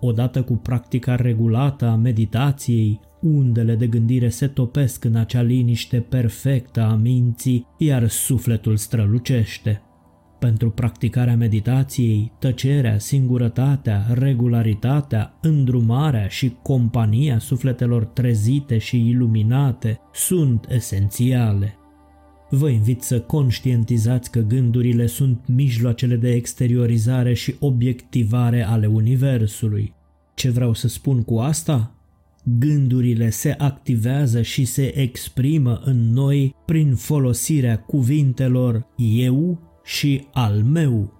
Odată 0.00 0.42
cu 0.42 0.56
practica 0.56 1.14
regulată 1.14 1.86
a 1.86 1.94
meditației, 1.94 3.00
undele 3.22 3.74
de 3.74 3.86
gândire 3.86 4.28
se 4.28 4.46
topesc 4.46 5.04
în 5.04 5.14
acea 5.14 5.42
liniște 5.42 6.00
perfectă 6.00 6.82
a 6.82 6.94
minții, 6.94 7.66
iar 7.78 8.08
sufletul 8.08 8.76
strălucește. 8.76 9.82
Pentru 10.38 10.70
practicarea 10.70 11.36
meditației, 11.36 12.32
tăcerea, 12.38 12.98
singurătatea, 12.98 14.06
regularitatea, 14.14 15.38
îndrumarea 15.40 16.28
și 16.28 16.56
compania 16.62 17.38
sufletelor 17.38 18.04
trezite 18.04 18.78
și 18.78 19.08
iluminate 19.08 20.00
sunt 20.12 20.66
esențiale. 20.70 21.76
Vă 22.50 22.68
invit 22.68 23.02
să 23.02 23.20
conștientizați 23.20 24.30
că 24.30 24.40
gândurile 24.40 25.06
sunt 25.06 25.44
mijloacele 25.46 26.16
de 26.16 26.32
exteriorizare 26.32 27.34
și 27.34 27.54
obiectivare 27.58 28.62
ale 28.62 28.86
Universului. 28.86 29.94
Ce 30.34 30.50
vreau 30.50 30.74
să 30.74 30.88
spun 30.88 31.22
cu 31.22 31.38
asta? 31.38 31.94
Gândurile 32.44 33.30
se 33.30 33.54
activează 33.58 34.42
și 34.42 34.64
se 34.64 34.98
exprimă 34.98 35.80
în 35.84 36.12
noi 36.12 36.54
prin 36.64 36.94
folosirea 36.94 37.78
cuvintelor 37.78 38.86
eu 38.96 39.58
și 39.84 40.26
al 40.32 40.62
meu. 40.62 41.12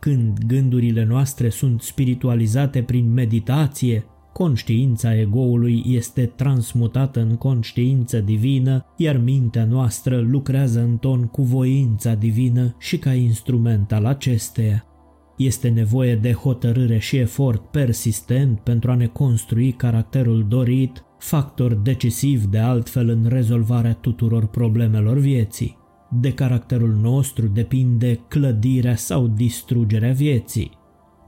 Când 0.00 0.38
gândurile 0.46 1.04
noastre 1.04 1.48
sunt 1.48 1.82
spiritualizate 1.82 2.82
prin 2.82 3.12
meditație, 3.12 4.04
conștiința 4.32 5.18
egoului 5.18 5.82
este 5.86 6.26
transmutată 6.26 7.20
în 7.20 7.36
conștiință 7.36 8.20
divină, 8.20 8.84
iar 8.96 9.16
mintea 9.16 9.64
noastră 9.64 10.20
lucrează 10.20 10.80
în 10.80 10.96
ton 10.96 11.26
cu 11.26 11.42
voința 11.42 12.14
divină 12.14 12.76
și 12.78 12.98
ca 12.98 13.12
instrument 13.12 13.92
al 13.92 14.04
acesteia. 14.04 14.91
Este 15.36 15.68
nevoie 15.68 16.16
de 16.16 16.32
hotărâre 16.32 16.98
și 16.98 17.16
efort 17.16 17.70
persistent 17.70 18.60
pentru 18.60 18.90
a 18.90 18.94
ne 18.94 19.06
construi 19.06 19.72
caracterul 19.72 20.46
dorit, 20.48 21.04
factor 21.18 21.74
decisiv 21.74 22.44
de 22.44 22.58
altfel 22.58 23.08
în 23.08 23.26
rezolvarea 23.28 23.94
tuturor 23.94 24.46
problemelor 24.46 25.18
vieții. 25.18 25.78
De 26.10 26.32
caracterul 26.32 26.98
nostru 27.02 27.46
depinde 27.46 28.20
clădirea 28.28 28.96
sau 28.96 29.26
distrugerea 29.26 30.12
vieții. 30.12 30.70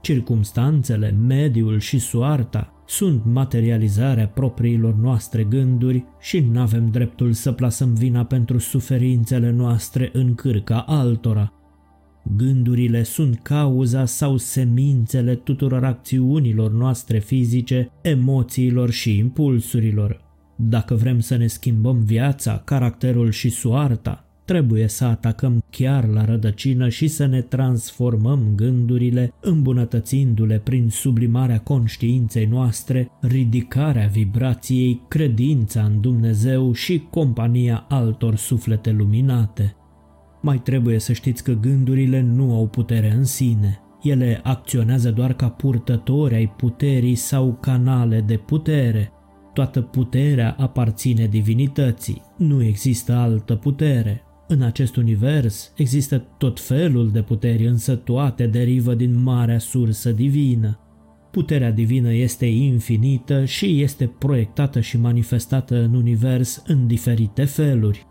Circumstanțele, 0.01 1.11
mediul 1.11 1.79
și 1.79 1.99
soarta 1.99 2.83
sunt 2.87 3.21
materializarea 3.25 4.27
propriilor 4.27 4.93
noastre 4.93 5.43
gânduri 5.43 6.05
și 6.19 6.39
nu 6.39 6.59
avem 6.59 6.89
dreptul 6.91 7.33
să 7.33 7.51
plasăm 7.51 7.93
vina 7.93 8.23
pentru 8.23 8.57
suferințele 8.57 9.51
noastre 9.51 10.09
în 10.13 10.35
cârca 10.35 10.79
altora, 10.79 11.53
Gândurile 12.33 13.03
sunt 13.03 13.39
cauza 13.41 14.05
sau 14.05 14.37
semințele 14.37 15.35
tuturor 15.35 15.83
acțiunilor 15.83 16.71
noastre 16.71 17.19
fizice, 17.19 17.91
emoțiilor 18.01 18.89
și 18.89 19.17
impulsurilor. 19.17 20.21
Dacă 20.55 20.95
vrem 20.95 21.19
să 21.19 21.35
ne 21.35 21.47
schimbăm 21.47 22.03
viața, 22.03 22.61
caracterul 22.65 23.31
și 23.31 23.49
soarta, 23.49 24.25
trebuie 24.45 24.87
să 24.87 25.05
atacăm 25.05 25.63
chiar 25.69 26.07
la 26.07 26.25
rădăcină 26.25 26.89
și 26.89 27.07
să 27.07 27.25
ne 27.25 27.41
transformăm 27.41 28.53
gândurile, 28.55 29.33
îmbunătățindu-le 29.41 30.61
prin 30.63 30.89
sublimarea 30.89 31.59
conștiinței 31.59 32.45
noastre, 32.45 33.11
ridicarea 33.21 34.07
vibrației, 34.07 35.01
credința 35.07 35.83
în 35.83 36.01
Dumnezeu 36.01 36.73
și 36.73 37.07
compania 37.09 37.85
altor 37.89 38.35
suflete 38.35 38.91
luminate. 38.91 39.75
Mai 40.45 40.59
trebuie 40.59 40.99
să 40.99 41.13
știți 41.13 41.43
că 41.43 41.51
gândurile 41.51 42.21
nu 42.21 42.55
au 42.55 42.67
putere 42.67 43.11
în 43.11 43.23
sine. 43.23 43.79
Ele 44.01 44.39
acționează 44.43 45.11
doar 45.11 45.33
ca 45.33 45.49
purtători 45.49 46.35
ai 46.35 46.47
puterii 46.57 47.15
sau 47.15 47.57
canale 47.61 48.21
de 48.21 48.37
putere. 48.37 49.11
Toată 49.53 49.81
puterea 49.81 50.55
aparține 50.59 51.27
divinității. 51.27 52.21
Nu 52.37 52.63
există 52.63 53.13
altă 53.13 53.55
putere. 53.55 54.21
În 54.47 54.61
acest 54.61 54.95
univers 54.95 55.73
există 55.77 56.17
tot 56.37 56.59
felul 56.59 57.11
de 57.11 57.21
puteri, 57.21 57.67
însă 57.67 57.95
toate 57.95 58.47
derivă 58.47 58.93
din 58.93 59.23
marea 59.23 59.59
sursă 59.59 60.11
divină. 60.11 60.79
Puterea 61.31 61.71
divină 61.71 62.13
este 62.13 62.45
infinită 62.45 63.45
și 63.45 63.81
este 63.81 64.07
proiectată 64.07 64.79
și 64.79 64.97
manifestată 64.97 65.83
în 65.83 65.93
univers 65.93 66.63
în 66.67 66.87
diferite 66.87 67.43
feluri. 67.43 68.05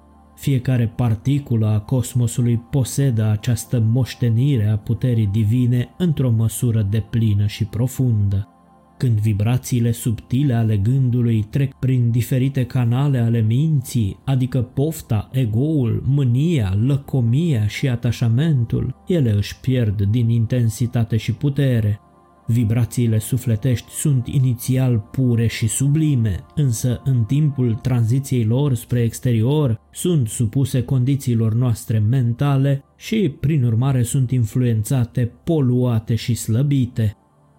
Fiecare 0.44 0.92
particulă 0.96 1.66
a 1.66 1.80
cosmosului 1.80 2.56
posedă 2.70 3.24
această 3.30 3.80
moștenire 3.80 4.66
a 4.66 4.76
puterii 4.76 5.26
divine 5.26 5.94
într-o 5.98 6.30
măsură 6.30 6.86
deplină 6.90 7.46
și 7.46 7.64
profundă. 7.64 8.48
Când 8.96 9.18
vibrațiile 9.18 9.90
subtile 9.90 10.54
ale 10.54 10.76
gândului 10.76 11.42
trec 11.50 11.74
prin 11.74 12.10
diferite 12.10 12.66
canale 12.66 13.18
ale 13.18 13.40
minții, 13.40 14.18
adică 14.24 14.62
pofta, 14.62 15.28
egoul, 15.32 16.02
mânia, 16.06 16.76
lăcomia 16.80 17.66
și 17.66 17.88
atașamentul, 17.88 19.02
ele 19.06 19.30
își 19.30 19.60
pierd 19.60 20.02
din 20.02 20.28
intensitate 20.28 21.16
și 21.16 21.32
putere. 21.32 22.00
Vibrațiile 22.46 23.18
sufletești 23.18 23.90
sunt 23.90 24.26
inițial 24.26 24.98
pure 24.98 25.46
și 25.46 25.66
sublime, 25.66 26.44
însă 26.54 27.00
în 27.04 27.24
timpul 27.24 27.74
tranziției 27.74 28.44
lor 28.44 28.74
spre 28.74 29.02
exterior 29.02 29.80
sunt 29.92 30.28
supuse 30.28 30.82
condițiilor 30.82 31.54
noastre 31.54 31.98
mentale 31.98 32.84
și, 32.96 33.36
prin 33.40 33.64
urmare, 33.64 34.02
sunt 34.02 34.30
influențate, 34.30 35.32
poluate 35.44 36.14
și 36.14 36.34
slăbite. 36.34 37.16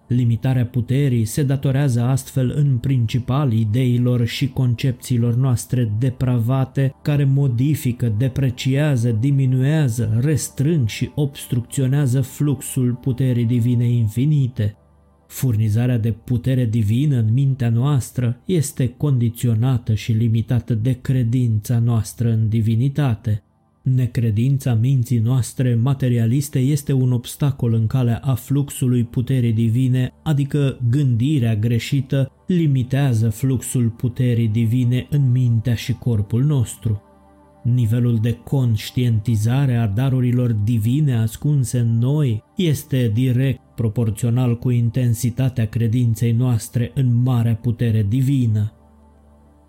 Limitarea 0.08 0.66
puterii 0.66 1.24
se 1.24 1.42
datorează 1.42 2.00
astfel 2.00 2.52
în 2.56 2.78
principal 2.78 3.52
ideilor 3.52 4.26
și 4.26 4.48
concepțiilor 4.48 5.34
noastre 5.34 5.92
depravate 5.98 6.94
care 7.02 7.24
modifică, 7.24 8.14
depreciază, 8.18 9.10
diminuează, 9.10 10.18
restrâng 10.20 10.88
și 10.88 11.10
obstrucționează 11.14 12.20
fluxul 12.20 12.92
puterii 12.92 13.44
divine 13.44 13.88
infinite. 13.88 14.76
Furnizarea 15.26 15.98
de 15.98 16.12
putere 16.12 16.64
divină 16.64 17.16
în 17.16 17.32
mintea 17.32 17.68
noastră 17.68 18.40
este 18.44 18.88
condiționată 18.88 19.94
și 19.94 20.12
limitată 20.12 20.74
de 20.74 20.92
credința 20.92 21.78
noastră 21.78 22.32
în 22.32 22.48
divinitate. 22.48 23.45
Necredința 23.94 24.74
minții 24.74 25.18
noastre 25.18 25.74
materialiste 25.74 26.58
este 26.58 26.92
un 26.92 27.12
obstacol 27.12 27.72
în 27.72 27.86
calea 27.86 28.20
afluxului 28.24 29.04
puterii 29.04 29.52
divine, 29.52 30.12
adică 30.22 30.78
gândirea 30.90 31.56
greșită 31.56 32.32
limitează 32.46 33.28
fluxul 33.28 33.88
puterii 33.88 34.48
divine 34.48 35.06
în 35.10 35.30
mintea 35.30 35.74
și 35.74 35.92
corpul 35.92 36.44
nostru. 36.44 37.02
Nivelul 37.62 38.18
de 38.18 38.32
conștientizare 38.32 39.76
a 39.76 39.86
darurilor 39.86 40.52
divine 40.52 41.16
ascunse 41.16 41.78
în 41.78 41.98
noi 41.98 42.42
este 42.56 43.10
direct 43.14 43.60
proporțional 43.74 44.58
cu 44.58 44.70
intensitatea 44.70 45.66
credinței 45.66 46.32
noastre 46.32 46.90
în 46.94 47.22
marea 47.22 47.54
putere 47.54 48.06
divină. 48.08 48.75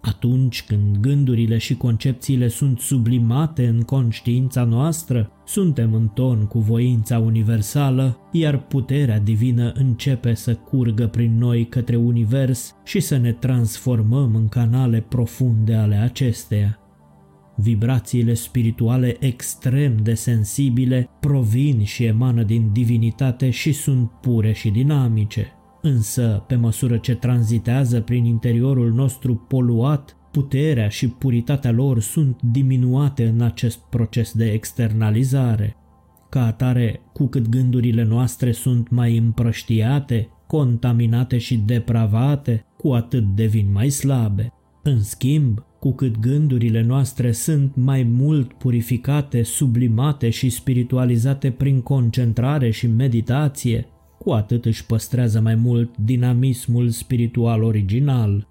Atunci 0.08 0.64
când 0.64 0.98
gândurile 0.98 1.58
și 1.58 1.76
concepțiile 1.76 2.48
sunt 2.48 2.80
sublimate 2.80 3.68
în 3.68 3.82
conștiința 3.82 4.64
noastră, 4.64 5.32
suntem 5.46 5.94
în 5.94 6.08
ton 6.08 6.46
cu 6.46 6.60
voința 6.60 7.20
universală, 7.20 8.18
iar 8.32 8.58
puterea 8.58 9.20
divină 9.20 9.72
începe 9.72 10.34
să 10.34 10.56
curgă 10.56 11.08
prin 11.08 11.38
noi 11.38 11.68
către 11.68 11.96
univers 11.96 12.76
și 12.84 13.00
să 13.00 13.18
ne 13.18 13.32
transformăm 13.32 14.36
în 14.36 14.48
canale 14.48 15.02
profunde 15.02 15.76
ale 15.76 15.96
acesteia. 15.96 16.80
Vibrațiile 17.56 18.34
spirituale 18.34 19.16
extrem 19.20 19.98
de 20.04 20.14
sensibile 20.14 21.10
provin 21.20 21.84
și 21.84 22.04
emană 22.04 22.44
din 22.44 22.70
divinitate 22.72 23.50
și 23.50 23.72
sunt 23.72 24.12
pure 24.12 24.52
și 24.52 24.70
dinamice. 24.70 25.57
Însă, 25.88 26.44
pe 26.48 26.56
măsură 26.56 26.98
ce 26.98 27.16
tranzitează 27.16 28.02
prin 28.02 28.26
interiorul 28.26 28.92
nostru 28.92 29.36
poluat, 29.36 30.18
puterea 30.32 30.90
și 30.90 31.08
puritatea 31.08 31.72
lor 31.72 32.00
sunt 32.00 32.42
diminuate 32.52 33.28
în 33.28 33.42
acest 33.42 33.80
proces 33.90 34.34
de 34.34 34.52
externalizare. 34.52 35.76
Ca 36.30 36.46
atare, 36.46 37.00
cu 37.14 37.28
cât 37.28 37.50
gândurile 37.50 38.04
noastre 38.04 38.52
sunt 38.52 38.90
mai 38.90 39.18
împrăștiate, 39.18 40.30
contaminate 40.48 41.38
și 41.38 41.58
depravate, 41.58 42.66
cu 42.78 42.94
atât 42.94 43.24
devin 43.36 43.72
mai 43.72 43.90
slabe. 43.90 44.54
În 44.84 45.02
schimb, 45.02 45.66
cu 45.80 45.92
cât 45.92 46.20
gândurile 46.20 46.82
noastre 46.82 47.32
sunt 47.32 47.76
mai 47.76 48.04
mult 48.04 48.54
purificate, 48.54 49.44
sublimate 49.44 50.30
și 50.30 50.50
spiritualizate 50.50 51.52
prin 51.52 51.82
concentrare 51.82 52.70
și 52.70 52.88
meditație, 52.88 53.88
cu 54.18 54.32
atât 54.32 54.66
își 54.66 54.86
păstrează 54.86 55.42
mai 55.42 55.56
mult 55.56 55.98
dinamismul 55.98 56.90
spiritual 56.90 57.64
original. 57.64 58.48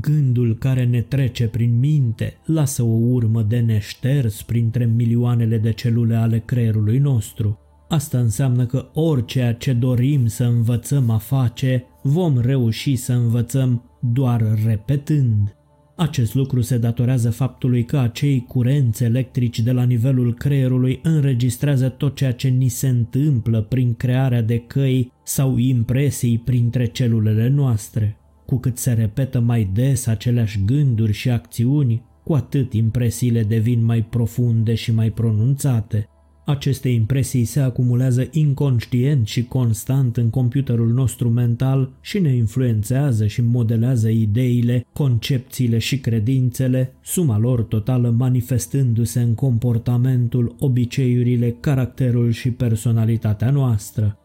Gândul 0.00 0.56
care 0.56 0.84
ne 0.84 1.00
trece 1.00 1.46
prin 1.48 1.78
minte 1.78 2.36
lasă 2.44 2.82
o 2.82 2.96
urmă 2.96 3.42
de 3.42 3.58
neșters 3.58 4.42
printre 4.42 4.84
milioanele 4.84 5.58
de 5.58 5.72
celule 5.72 6.14
ale 6.14 6.38
creierului 6.38 6.98
nostru. 6.98 7.58
Asta 7.88 8.18
înseamnă 8.18 8.66
că 8.66 8.88
orice 8.92 9.56
ce 9.58 9.72
dorim 9.72 10.26
să 10.26 10.44
învățăm 10.44 11.10
a 11.10 11.18
face, 11.18 11.84
vom 12.02 12.38
reuși 12.38 12.96
să 12.96 13.12
învățăm 13.12 13.82
doar 14.00 14.44
repetând. 14.64 15.57
Acest 16.00 16.34
lucru 16.34 16.60
se 16.60 16.78
datorează 16.78 17.30
faptului 17.30 17.84
că 17.84 17.98
acei 17.98 18.44
curenți 18.48 19.04
electrici 19.04 19.60
de 19.60 19.72
la 19.72 19.82
nivelul 19.82 20.34
creierului 20.34 21.00
înregistrează 21.02 21.88
tot 21.88 22.14
ceea 22.14 22.32
ce 22.32 22.48
ni 22.48 22.68
se 22.68 22.88
întâmplă 22.88 23.62
prin 23.62 23.94
crearea 23.94 24.42
de 24.42 24.58
căi 24.58 25.12
sau 25.22 25.56
impresii 25.56 26.38
printre 26.38 26.86
celulele 26.86 27.48
noastre. 27.48 28.16
Cu 28.46 28.58
cât 28.58 28.78
se 28.78 28.92
repetă 28.92 29.40
mai 29.40 29.70
des 29.72 30.06
aceleași 30.06 30.64
gânduri 30.64 31.12
și 31.12 31.30
acțiuni, 31.30 32.02
cu 32.24 32.34
atât 32.34 32.72
impresiile 32.72 33.42
devin 33.42 33.84
mai 33.84 34.02
profunde 34.02 34.74
și 34.74 34.94
mai 34.94 35.10
pronunțate. 35.10 36.08
Aceste 36.48 36.88
impresii 36.88 37.44
se 37.44 37.60
acumulează 37.60 38.28
inconștient 38.30 39.26
și 39.26 39.44
constant 39.44 40.16
în 40.16 40.30
computerul 40.30 40.88
nostru 40.92 41.28
mental 41.28 41.90
și 42.00 42.18
ne 42.18 42.34
influențează 42.34 43.26
și 43.26 43.42
modelează 43.42 44.08
ideile, 44.08 44.86
concepțiile 44.92 45.78
și 45.78 45.98
credințele, 45.98 46.94
suma 47.02 47.38
lor 47.38 47.62
totală 47.62 48.10
manifestându-se 48.10 49.20
în 49.20 49.34
comportamentul, 49.34 50.54
obiceiurile, 50.58 51.56
caracterul 51.60 52.30
și 52.30 52.50
personalitatea 52.50 53.50
noastră. 53.50 54.18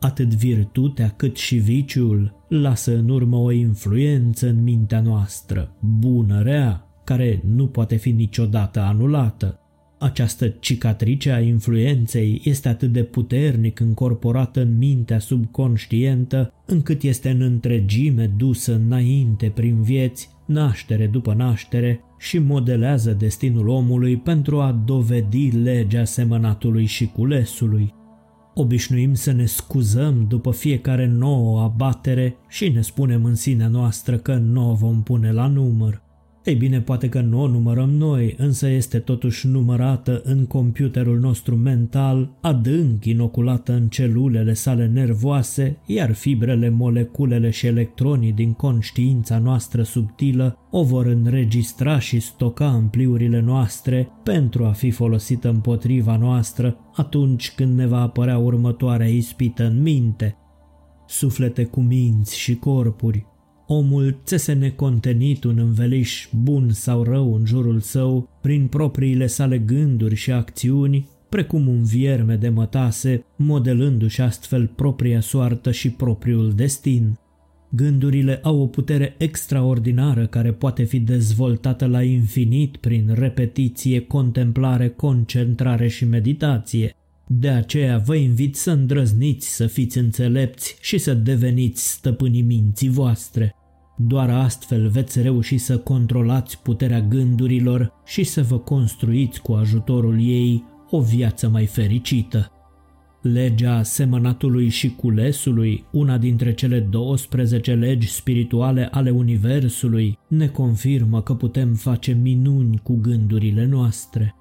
Atât 0.00 0.34
virtutea 0.34 1.08
cât 1.16 1.36
și 1.36 1.56
viciul 1.56 2.44
lasă 2.48 2.96
în 2.96 3.08
urmă 3.08 3.36
o 3.36 3.50
influență 3.50 4.48
în 4.48 4.62
mintea 4.62 5.00
noastră, 5.00 5.76
bună, 5.80 6.42
rea, 6.42 6.86
care 7.04 7.42
nu 7.44 7.66
poate 7.66 7.96
fi 7.96 8.10
niciodată 8.10 8.80
anulată. 8.80 9.60
Această 9.98 10.48
cicatrice 10.48 11.30
a 11.30 11.40
influenței 11.40 12.40
este 12.44 12.68
atât 12.68 12.92
de 12.92 13.02
puternic 13.02 13.80
încorporată 13.80 14.60
în 14.60 14.76
mintea 14.76 15.18
subconștientă, 15.18 16.52
încât 16.66 17.02
este 17.02 17.30
în 17.30 17.40
întregime 17.40 18.26
dusă 18.36 18.74
înainte 18.74 19.52
prin 19.54 19.82
vieți, 19.82 20.30
naștere 20.46 21.06
după 21.06 21.34
naștere 21.34 22.00
și 22.18 22.38
modelează 22.38 23.12
destinul 23.12 23.68
omului 23.68 24.16
pentru 24.16 24.60
a 24.60 24.82
dovedi 24.84 25.50
legea 25.50 26.04
semănatului 26.04 26.84
și 26.84 27.06
culesului. 27.06 27.94
Obișnuim 28.54 29.14
să 29.14 29.32
ne 29.32 29.44
scuzăm 29.44 30.26
după 30.28 30.50
fiecare 30.50 31.06
nouă 31.06 31.62
abatere 31.62 32.36
și 32.48 32.68
ne 32.68 32.80
spunem 32.80 33.24
în 33.24 33.34
sinea 33.34 33.68
noastră 33.68 34.16
că 34.16 34.34
nu 34.34 34.70
o 34.70 34.74
vom 34.74 35.02
pune 35.02 35.32
la 35.32 35.46
număr. 35.46 36.02
Ei 36.48 36.54
bine, 36.54 36.80
poate 36.80 37.08
că 37.08 37.20
nu 37.20 37.40
o 37.40 37.46
numărăm 37.46 37.90
noi, 37.90 38.34
însă 38.38 38.68
este 38.68 38.98
totuși 38.98 39.46
numărată 39.46 40.20
în 40.24 40.46
computerul 40.46 41.18
nostru 41.18 41.56
mental, 41.56 42.38
adânc 42.40 43.04
inoculată 43.04 43.72
în 43.72 43.88
celulele 43.88 44.52
sale 44.52 44.86
nervoase, 44.86 45.78
iar 45.86 46.12
fibrele, 46.12 46.68
moleculele 46.68 47.50
și 47.50 47.66
electronii 47.66 48.32
din 48.32 48.52
conștiința 48.52 49.38
noastră 49.38 49.82
subtilă 49.82 50.58
o 50.70 50.82
vor 50.82 51.06
înregistra 51.06 51.98
și 51.98 52.20
stoca 52.20 52.70
în 52.70 52.86
pliurile 52.86 53.40
noastre 53.40 54.08
pentru 54.22 54.64
a 54.64 54.70
fi 54.70 54.90
folosită 54.90 55.48
împotriva 55.48 56.16
noastră 56.16 56.76
atunci 56.94 57.52
când 57.54 57.76
ne 57.76 57.86
va 57.86 58.00
apărea 58.00 58.38
următoarea 58.38 59.08
ispită 59.08 59.64
în 59.64 59.82
minte. 59.82 60.36
Suflete 61.06 61.64
cu 61.64 61.80
minți 61.80 62.38
și 62.38 62.54
corpuri, 62.54 63.26
Omul 63.70 64.16
țese 64.24 64.52
necontenit 64.52 65.44
un 65.44 65.58
înveliș 65.58 66.28
bun 66.42 66.70
sau 66.70 67.02
rău 67.02 67.34
în 67.34 67.46
jurul 67.46 67.80
său 67.80 68.28
prin 68.42 68.66
propriile 68.66 69.26
sale 69.26 69.58
gânduri 69.58 70.14
și 70.14 70.32
acțiuni, 70.32 71.08
precum 71.28 71.68
un 71.68 71.84
vierme 71.84 72.36
de 72.36 72.48
mătase, 72.48 73.24
modelându-și 73.36 74.20
astfel 74.20 74.66
propria 74.66 75.20
soartă 75.20 75.70
și 75.70 75.90
propriul 75.90 76.52
destin. 76.52 77.18
Gândurile 77.70 78.40
au 78.42 78.60
o 78.60 78.66
putere 78.66 79.14
extraordinară 79.18 80.26
care 80.26 80.52
poate 80.52 80.82
fi 80.82 80.98
dezvoltată 81.00 81.86
la 81.86 82.02
infinit 82.02 82.76
prin 82.76 83.10
repetiție, 83.14 84.00
contemplare, 84.00 84.88
concentrare 84.88 85.88
și 85.88 86.04
meditație. 86.04 86.94
De 87.26 87.48
aceea 87.48 87.98
vă 87.98 88.14
invit 88.14 88.56
să 88.56 88.70
îndrăzniți 88.70 89.54
să 89.54 89.66
fiți 89.66 89.98
înțelepți 89.98 90.76
și 90.80 90.98
să 90.98 91.14
deveniți 91.14 91.90
stăpânii 91.90 92.42
minții 92.42 92.88
voastre. 92.88 93.52
Doar 94.00 94.30
astfel 94.30 94.88
veți 94.88 95.22
reuși 95.22 95.58
să 95.58 95.78
controlați 95.78 96.62
puterea 96.62 97.00
gândurilor 97.00 97.92
și 98.04 98.24
să 98.24 98.42
vă 98.42 98.58
construiți 98.58 99.42
cu 99.42 99.52
ajutorul 99.52 100.20
ei 100.20 100.64
o 100.90 101.00
viață 101.00 101.48
mai 101.48 101.66
fericită. 101.66 102.52
Legea 103.22 103.82
semănatului 103.82 104.68
și 104.68 104.94
culesului, 104.94 105.84
una 105.92 106.18
dintre 106.18 106.54
cele 106.54 106.80
12 106.80 107.74
legi 107.74 108.08
spirituale 108.08 108.88
ale 108.90 109.10
Universului, 109.10 110.18
ne 110.28 110.48
confirmă 110.48 111.22
că 111.22 111.34
putem 111.34 111.74
face 111.74 112.12
minuni 112.12 112.80
cu 112.82 112.98
gândurile 113.00 113.66
noastre. 113.66 114.34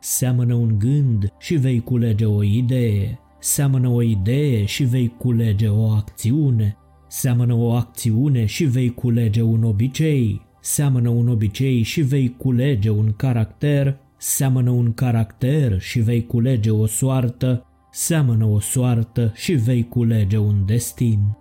Seamănă 0.00 0.54
un 0.54 0.78
gând 0.78 1.32
și 1.38 1.54
vei 1.54 1.80
culege 1.80 2.24
o 2.24 2.42
idee, 2.42 3.18
seamănă 3.40 3.88
o 3.88 4.02
idee 4.02 4.64
și 4.64 4.84
vei 4.84 5.14
culege 5.18 5.68
o 5.68 5.88
acțiune, 5.88 6.76
Seamănă 7.16 7.54
o 7.54 7.72
acțiune 7.72 8.44
și 8.44 8.64
vei 8.64 8.94
culege 8.94 9.42
un 9.42 9.64
obicei, 9.64 10.40
seamănă 10.60 11.08
un 11.08 11.28
obicei 11.28 11.82
și 11.82 12.00
vei 12.00 12.34
culege 12.36 12.90
un 12.90 13.12
caracter, 13.16 13.96
seamănă 14.16 14.70
un 14.70 14.92
caracter 14.92 15.80
și 15.80 16.00
vei 16.00 16.26
culege 16.26 16.70
o 16.70 16.86
soartă, 16.86 17.66
seamănă 17.90 18.44
o 18.44 18.60
soartă 18.60 19.32
și 19.34 19.52
vei 19.52 19.88
culege 19.88 20.36
un 20.36 20.62
destin. 20.66 21.36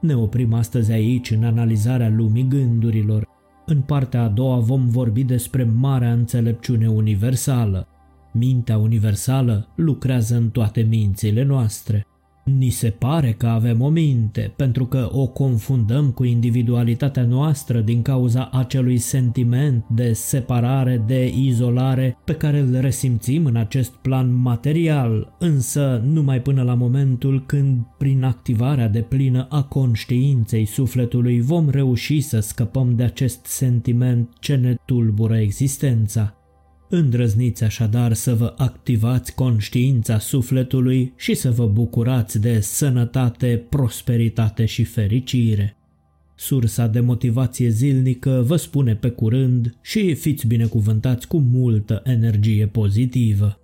Ne 0.00 0.14
oprim 0.14 0.52
astăzi 0.52 0.92
aici 0.92 1.30
în 1.30 1.44
analizarea 1.44 2.08
lumii 2.08 2.48
gândurilor. 2.48 3.26
În 3.66 3.80
partea 3.80 4.22
a 4.22 4.28
doua 4.28 4.58
vom 4.58 4.88
vorbi 4.88 5.24
despre 5.24 5.64
marea 5.64 6.12
înțelepciune 6.12 6.88
universală. 6.88 7.86
Mintea 8.32 8.78
universală 8.78 9.68
lucrează 9.76 10.36
în 10.36 10.50
toate 10.50 10.80
mințile 10.80 11.42
noastre. 11.42 12.06
Ni 12.44 12.68
se 12.68 12.90
pare 12.90 13.32
că 13.32 13.46
avem 13.46 13.80
o 13.80 13.88
minte, 13.88 14.52
pentru 14.56 14.86
că 14.86 15.08
o 15.12 15.26
confundăm 15.26 16.10
cu 16.10 16.24
individualitatea 16.24 17.24
noastră 17.24 17.80
din 17.80 18.02
cauza 18.02 18.48
acelui 18.52 18.98
sentiment 18.98 19.84
de 19.88 20.12
separare, 20.12 21.02
de 21.06 21.32
izolare 21.36 22.16
pe 22.24 22.34
care 22.34 22.58
îl 22.58 22.80
resimțim 22.80 23.44
în 23.44 23.56
acest 23.56 23.90
plan 23.90 24.34
material, 24.34 25.36
însă 25.38 26.02
numai 26.04 26.40
până 26.40 26.62
la 26.62 26.74
momentul 26.74 27.42
când, 27.46 27.80
prin 27.98 28.24
activarea 28.24 28.88
de 28.88 29.00
plină 29.00 29.46
a 29.50 29.62
conștiinței 29.62 30.64
sufletului, 30.64 31.40
vom 31.40 31.68
reuși 31.68 32.20
să 32.20 32.40
scăpăm 32.40 32.94
de 32.96 33.02
acest 33.02 33.44
sentiment 33.46 34.28
ce 34.40 34.54
ne 34.54 34.74
tulbură 34.84 35.36
existența. 35.36 36.41
Îndrăzniți 36.94 37.64
așadar 37.64 38.12
să 38.12 38.34
vă 38.34 38.54
activați 38.56 39.34
conștiința 39.34 40.18
sufletului 40.18 41.12
și 41.16 41.34
să 41.34 41.50
vă 41.50 41.66
bucurați 41.66 42.40
de 42.40 42.60
sănătate, 42.60 43.64
prosperitate 43.68 44.64
și 44.64 44.84
fericire. 44.84 45.76
Sursa 46.34 46.86
de 46.86 47.00
motivație 47.00 47.68
zilnică 47.68 48.42
vă 48.46 48.56
spune 48.56 48.96
pe 48.96 49.08
curând 49.08 49.76
și 49.82 50.14
fiți 50.14 50.46
binecuvântați 50.46 51.26
cu 51.28 51.38
multă 51.38 52.02
energie 52.04 52.66
pozitivă. 52.66 53.61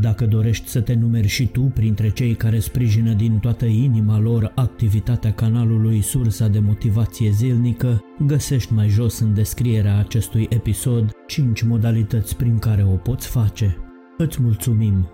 Dacă 0.00 0.26
dorești 0.26 0.68
să 0.68 0.80
te 0.80 0.94
numeri 0.94 1.26
și 1.26 1.46
tu 1.46 1.60
printre 1.60 2.08
cei 2.10 2.34
care 2.34 2.58
sprijină 2.58 3.12
din 3.12 3.38
toată 3.38 3.64
inima 3.64 4.18
lor 4.18 4.52
activitatea 4.54 5.32
canalului 5.32 6.00
Sursa 6.00 6.48
de 6.48 6.58
Motivație 6.58 7.30
Zilnică, 7.30 8.04
găsești 8.26 8.72
mai 8.72 8.88
jos 8.88 9.18
în 9.18 9.34
descrierea 9.34 9.98
acestui 9.98 10.46
episod 10.50 11.10
5 11.26 11.62
modalități 11.62 12.36
prin 12.36 12.58
care 12.58 12.84
o 12.84 12.96
poți 12.96 13.28
face. 13.28 13.76
Îți 14.18 14.42
mulțumim! 14.42 15.08